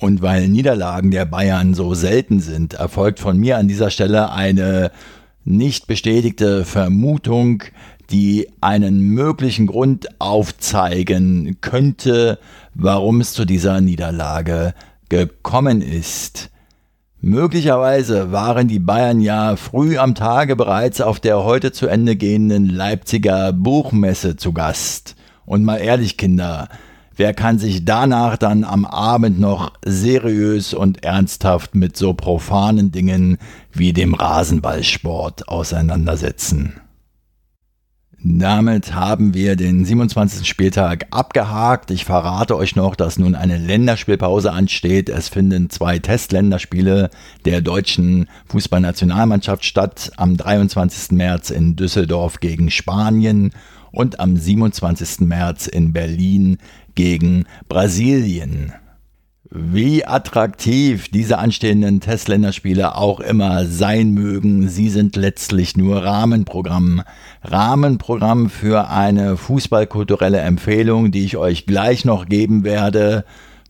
Und 0.00 0.22
weil 0.22 0.48
Niederlagen 0.48 1.10
der 1.10 1.26
Bayern 1.26 1.74
so 1.74 1.94
selten 1.94 2.40
sind, 2.40 2.74
erfolgt 2.74 3.18
von 3.18 3.36
mir 3.36 3.58
an 3.58 3.68
dieser 3.68 3.90
Stelle 3.90 4.32
eine 4.32 4.92
nicht 5.44 5.86
bestätigte 5.86 6.64
Vermutung, 6.64 7.64
die 8.10 8.48
einen 8.60 9.00
möglichen 9.00 9.66
Grund 9.66 10.20
aufzeigen 10.20 11.58
könnte, 11.60 12.38
warum 12.74 13.20
es 13.20 13.32
zu 13.32 13.44
dieser 13.44 13.80
Niederlage 13.80 14.74
gekommen 15.08 15.82
ist. 15.82 16.50
Möglicherweise 17.22 18.32
waren 18.32 18.66
die 18.66 18.78
Bayern 18.78 19.20
ja 19.20 19.56
früh 19.56 19.98
am 19.98 20.14
Tage 20.14 20.56
bereits 20.56 21.02
auf 21.02 21.20
der 21.20 21.44
heute 21.44 21.70
zu 21.70 21.86
Ende 21.86 22.16
gehenden 22.16 22.66
Leipziger 22.66 23.52
Buchmesse 23.52 24.36
zu 24.36 24.54
Gast. 24.54 25.16
Und 25.44 25.62
mal 25.62 25.76
ehrlich, 25.76 26.16
Kinder, 26.16 26.68
wer 27.16 27.34
kann 27.34 27.58
sich 27.58 27.84
danach 27.84 28.38
dann 28.38 28.64
am 28.64 28.86
Abend 28.86 29.38
noch 29.38 29.74
seriös 29.84 30.72
und 30.72 31.04
ernsthaft 31.04 31.74
mit 31.74 31.94
so 31.94 32.14
profanen 32.14 32.90
Dingen 32.90 33.36
wie 33.70 33.92
dem 33.92 34.14
Rasenballsport 34.14 35.46
auseinandersetzen? 35.48 36.80
Damit 38.22 38.94
haben 38.94 39.32
wir 39.32 39.56
den 39.56 39.86
27. 39.86 40.46
Spieltag 40.46 41.06
abgehakt. 41.10 41.90
Ich 41.90 42.04
verrate 42.04 42.54
euch 42.54 42.76
noch, 42.76 42.94
dass 42.94 43.18
nun 43.18 43.34
eine 43.34 43.56
Länderspielpause 43.56 44.52
ansteht. 44.52 45.08
Es 45.08 45.30
finden 45.30 45.70
zwei 45.70 45.98
Testländerspiele 45.98 47.08
der 47.46 47.62
deutschen 47.62 48.28
Fußballnationalmannschaft 48.48 49.64
statt. 49.64 50.12
Am 50.18 50.36
23. 50.36 51.12
März 51.12 51.48
in 51.48 51.76
Düsseldorf 51.76 52.40
gegen 52.40 52.70
Spanien 52.70 53.52
und 53.90 54.20
am 54.20 54.36
27. 54.36 55.20
März 55.20 55.66
in 55.66 55.94
Berlin 55.94 56.58
gegen 56.94 57.46
Brasilien. 57.70 58.74
Wie 59.52 60.06
attraktiv 60.06 61.08
diese 61.08 61.38
anstehenden 61.38 61.98
Testländerspiele 61.98 62.94
auch 62.94 63.18
immer 63.18 63.66
sein 63.66 64.12
mögen, 64.12 64.68
sie 64.68 64.88
sind 64.88 65.16
letztlich 65.16 65.76
nur 65.76 66.04
Rahmenprogramm. 66.04 67.02
Rahmenprogramm 67.42 68.48
für 68.48 68.90
eine 68.90 69.36
fußballkulturelle 69.36 70.38
Empfehlung, 70.38 71.10
die 71.10 71.24
ich 71.24 71.36
euch 71.36 71.66
gleich 71.66 72.04
noch 72.04 72.26
geben 72.26 72.62
werde. 72.62 73.24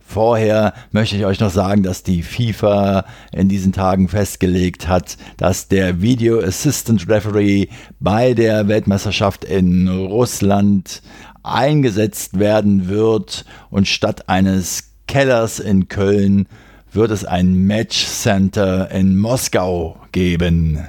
Vorher 0.04 0.74
möchte 0.92 1.16
ich 1.16 1.24
euch 1.24 1.40
noch 1.40 1.50
sagen, 1.50 1.82
dass 1.82 2.02
die 2.02 2.22
FIFA 2.22 3.06
in 3.32 3.48
diesen 3.48 3.72
Tagen 3.72 4.08
festgelegt 4.08 4.86
hat, 4.86 5.16
dass 5.38 5.68
der 5.68 6.02
Video 6.02 6.40
Assistant 6.40 7.08
Referee 7.08 7.68
bei 8.00 8.34
der 8.34 8.68
Weltmeisterschaft 8.68 9.46
in 9.46 9.88
Russland 9.88 11.00
eingesetzt 11.42 12.38
werden 12.38 12.90
wird 12.90 13.46
und 13.70 13.88
statt 13.88 14.28
eines 14.28 14.89
Kellers 15.10 15.58
in 15.58 15.88
Köln 15.88 16.46
wird 16.92 17.10
es 17.10 17.24
ein 17.24 17.66
Match 17.66 18.06
Center 18.06 18.92
in 18.92 19.18
Moskau 19.18 20.00
geben. 20.12 20.86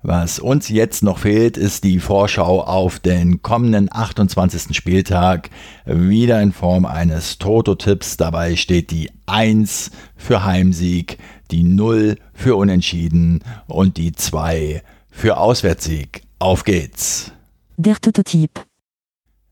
Was 0.00 0.38
uns 0.38 0.68
jetzt 0.68 1.02
noch 1.02 1.18
fehlt, 1.18 1.56
ist 1.56 1.82
die 1.82 1.98
Vorschau 1.98 2.60
auf 2.60 3.00
den 3.00 3.42
kommenden 3.42 3.88
28. 3.92 4.76
Spieltag, 4.76 5.50
wieder 5.84 6.40
in 6.40 6.52
Form 6.52 6.86
eines 6.86 7.38
Toto-Tipps. 7.38 8.16
Dabei 8.16 8.54
steht 8.54 8.92
die 8.92 9.10
1 9.26 9.90
für 10.14 10.44
Heimsieg, 10.44 11.18
die 11.50 11.64
0 11.64 12.14
für 12.32 12.54
Unentschieden 12.54 13.42
und 13.66 13.96
die 13.96 14.12
2 14.12 14.84
für 15.10 15.38
Auswärtssieg. 15.38 16.22
Auf 16.38 16.62
geht's! 16.62 17.32
Der 17.76 17.96
Toto-Tipp. 17.96 18.50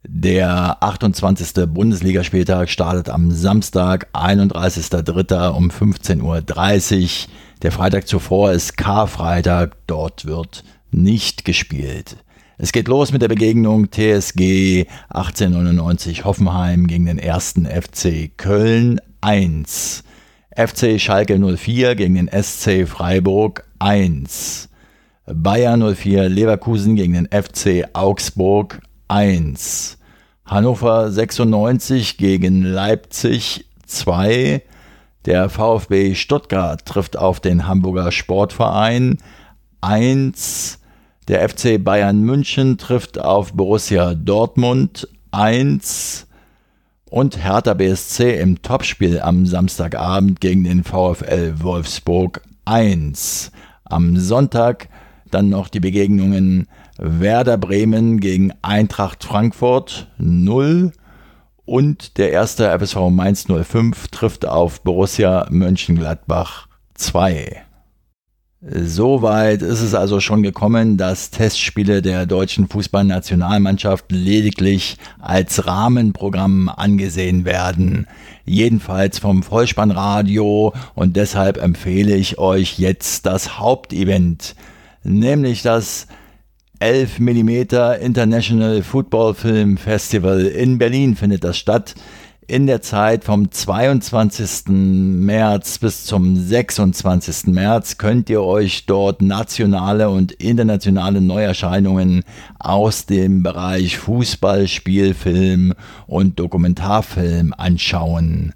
Der 0.02 0.82
28. 0.82 1.66
Bundesligaspieltag 1.66 2.70
startet 2.70 3.10
am 3.10 3.30
Samstag, 3.30 4.08
31.03. 4.14 5.48
um 5.50 5.70
15.30 5.70 7.02
Uhr. 7.02 7.30
Der 7.62 7.70
Freitag 7.70 8.08
zuvor 8.08 8.52
ist 8.52 8.78
Karfreitag, 8.78 9.76
dort 9.86 10.24
wird 10.24 10.64
nicht 10.90 11.44
gespielt. 11.44 12.16
Es 12.56 12.72
geht 12.72 12.88
los 12.88 13.12
mit 13.12 13.20
der 13.20 13.28
Begegnung 13.28 13.90
TSG 13.90 14.86
1899 15.10 16.24
Hoffenheim 16.24 16.86
gegen 16.86 17.04
den 17.04 17.18
ersten 17.18 17.66
FC 17.66 18.30
Köln 18.38 19.00
1. 19.20 20.04
FC 20.56 20.98
Schalke 20.98 21.38
04 21.38 21.94
gegen 21.94 22.14
den 22.14 22.30
SC 22.42 22.88
Freiburg 22.88 23.64
1. 23.78 24.70
Bayern 25.26 25.94
04 25.94 26.30
Leverkusen 26.30 26.96
gegen 26.96 27.12
den 27.12 27.26
FC 27.26 27.84
Augsburg 27.92 28.80
1. 29.10 29.98
Hannover 30.44 31.10
96 31.10 32.16
gegen 32.16 32.62
Leipzig 32.62 33.66
2. 33.84 34.62
Der 35.26 35.50
VfB 35.50 36.14
Stuttgart 36.14 36.86
trifft 36.86 37.18
auf 37.18 37.40
den 37.40 37.66
Hamburger 37.66 38.12
Sportverein 38.12 39.18
1. 39.80 40.78
Der 41.26 41.48
FC 41.48 41.82
Bayern 41.82 42.20
München 42.20 42.78
trifft 42.78 43.18
auf 43.18 43.52
Borussia 43.52 44.14
Dortmund 44.14 45.08
1. 45.32 46.28
Und 47.10 47.42
Hertha 47.42 47.74
BSC 47.74 48.38
im 48.38 48.62
Topspiel 48.62 49.18
am 49.20 49.44
Samstagabend 49.44 50.40
gegen 50.40 50.62
den 50.62 50.84
VfL 50.84 51.54
Wolfsburg 51.58 52.42
1. 52.64 53.50
Am 53.82 54.16
Sonntag 54.16 54.88
dann 55.32 55.48
noch 55.48 55.66
die 55.66 55.80
Begegnungen 55.80 56.68
Werder 57.02 57.56
Bremen 57.56 58.20
gegen 58.20 58.52
Eintracht 58.60 59.24
Frankfurt 59.24 60.08
0 60.18 60.92
und 61.64 62.18
der 62.18 62.30
erste 62.30 62.78
FSV 62.78 63.08
Mainz 63.08 63.46
05 63.46 64.08
trifft 64.08 64.44
auf 64.44 64.82
Borussia 64.82 65.46
Mönchengladbach 65.48 66.68
2. 66.96 67.62
Soweit 68.60 69.62
ist 69.62 69.80
es 69.80 69.94
also 69.94 70.20
schon 70.20 70.42
gekommen, 70.42 70.98
dass 70.98 71.30
Testspiele 71.30 72.02
der 72.02 72.26
deutschen 72.26 72.68
Fußballnationalmannschaft 72.68 74.12
lediglich 74.12 74.98
als 75.18 75.66
Rahmenprogramm 75.66 76.68
angesehen 76.68 77.46
werden. 77.46 78.08
Jedenfalls 78.44 79.18
vom 79.18 79.42
Vollspannradio 79.42 80.74
und 80.94 81.16
deshalb 81.16 81.56
empfehle 81.56 82.14
ich 82.14 82.36
euch 82.36 82.78
jetzt 82.78 83.24
das 83.24 83.58
Hauptevent, 83.58 84.54
nämlich 85.02 85.62
das 85.62 86.06
11 86.80 87.20
mm 87.20 87.48
International 88.00 88.82
Football 88.82 89.34
Film 89.34 89.76
Festival 89.76 90.46
in 90.46 90.78
Berlin 90.78 91.14
findet 91.14 91.44
das 91.44 91.58
statt 91.58 91.94
in 92.46 92.66
der 92.66 92.80
Zeit 92.80 93.24
vom 93.24 93.50
22. 93.50 94.68
März 94.68 95.78
bis 95.78 96.04
zum 96.06 96.36
26. 96.36 97.48
März 97.48 97.98
könnt 97.98 98.30
ihr 98.30 98.42
euch 98.42 98.86
dort 98.86 99.20
nationale 99.20 100.08
und 100.08 100.32
internationale 100.32 101.20
Neuerscheinungen 101.20 102.24
aus 102.58 103.04
dem 103.04 103.42
Bereich 103.42 103.98
Fußball, 103.98 104.66
Spielfilm 104.66 105.74
und 106.06 106.40
Dokumentarfilm 106.40 107.52
anschauen. 107.56 108.54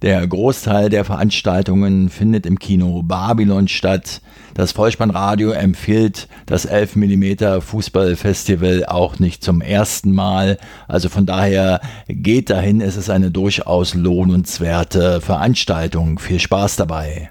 Der 0.00 0.26
Großteil 0.26 0.88
der 0.88 1.04
Veranstaltungen 1.04 2.08
findet 2.08 2.46
im 2.46 2.58
Kino 2.58 3.02
Babylon 3.02 3.66
statt. 3.66 4.20
Das 4.56 4.72
Vollspannradio 4.72 5.50
empfiehlt 5.50 6.28
das 6.46 6.64
11 6.64 6.96
mm 6.96 7.60
Fußballfestival 7.60 8.86
auch 8.86 9.18
nicht 9.18 9.44
zum 9.44 9.60
ersten 9.60 10.12
Mal. 10.12 10.56
Also 10.88 11.10
von 11.10 11.26
daher 11.26 11.82
geht 12.08 12.48
dahin, 12.48 12.80
es 12.80 12.96
ist 12.96 13.10
eine 13.10 13.30
durchaus 13.30 13.92
lohnenswerte 13.92 15.20
Veranstaltung. 15.20 16.18
Viel 16.18 16.40
Spaß 16.40 16.76
dabei. 16.76 17.28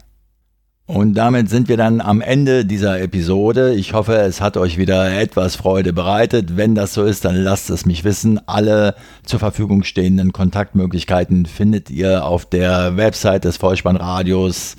Und 0.86 1.16
damit 1.16 1.50
sind 1.50 1.68
wir 1.68 1.78
dann 1.78 2.00
am 2.00 2.22
Ende 2.22 2.64
dieser 2.64 3.02
Episode. 3.02 3.74
Ich 3.74 3.94
hoffe, 3.94 4.18
es 4.18 4.40
hat 4.40 4.56
euch 4.56 4.78
wieder 4.78 5.12
etwas 5.20 5.56
Freude 5.56 5.94
bereitet. 5.94 6.58
Wenn 6.58 6.76
das 6.76 6.94
so 6.94 7.04
ist, 7.06 7.26
dann 7.26 7.38
lasst 7.38 7.72
es 7.72 7.88
mich 7.88 8.04
wissen. 8.04 8.40
Alle 8.48 8.94
zur 9.24 9.40
Verfügung 9.40 9.82
stehenden 9.82 10.32
Kontaktmöglichkeiten 10.32 11.48
findet 11.48 11.90
ihr 11.90 12.24
auf 12.24 12.46
der 12.46 12.98
Website 12.98 13.46
des 13.46 13.58
Vollspannradios 13.58 14.76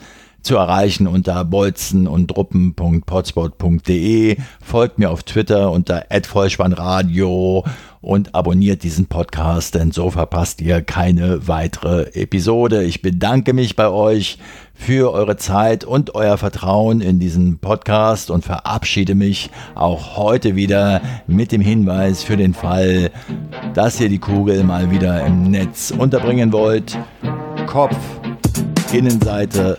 zu 0.47 0.57
erreichen 0.57 1.07
unter 1.07 1.45
bolzen 1.45 2.07
und 2.07 2.29
druppen.potspot.de. 2.29 4.37
Folgt 4.63 4.99
mir 4.99 5.11
auf 5.11 5.25
Twitter 5.25 5.73
unter 5.73 6.07
@vollspannradio 6.23 7.65
und 8.01 8.35
abonniert 8.37 8.85
diesen 8.85 9.07
Podcast, 9.07 9.75
denn 9.75 9.91
so 9.91 10.11
verpasst 10.11 10.61
ihr 10.61 10.81
keine 10.81 11.49
weitere 11.49 12.03
Episode. 12.15 12.85
Ich 12.85 13.03
bedanke 13.03 13.53
mich 13.53 13.75
bei 13.75 13.89
euch 13.89 14.39
für 14.75 15.13
eure 15.13 15.37
Zeit 15.37 15.85
und 15.85 16.15
euer 16.15 16.39
Vertrauen 16.39 17.01
in 17.01 17.19
diesen 17.19 17.59
Podcast 17.59 18.31
und 18.31 18.45
verabschiede 18.45 19.17
mich 19.17 19.51
auch 19.75 20.17
heute 20.17 20.55
wieder 20.55 21.01
mit 21.27 21.51
dem 21.51 21.61
Hinweis 21.61 22.23
für 22.23 22.37
den 22.37 22.55
Fall, 22.55 23.11
dass 23.75 24.01
ihr 24.01 24.09
die 24.09 24.21
Kugel 24.21 24.63
mal 24.63 24.93
wieder 24.93 25.27
im 25.27 25.51
Netz 25.51 25.91
unterbringen 25.91 26.53
wollt. 26.53 26.97
Kopf, 27.67 27.97
Innenseite, 28.93 29.79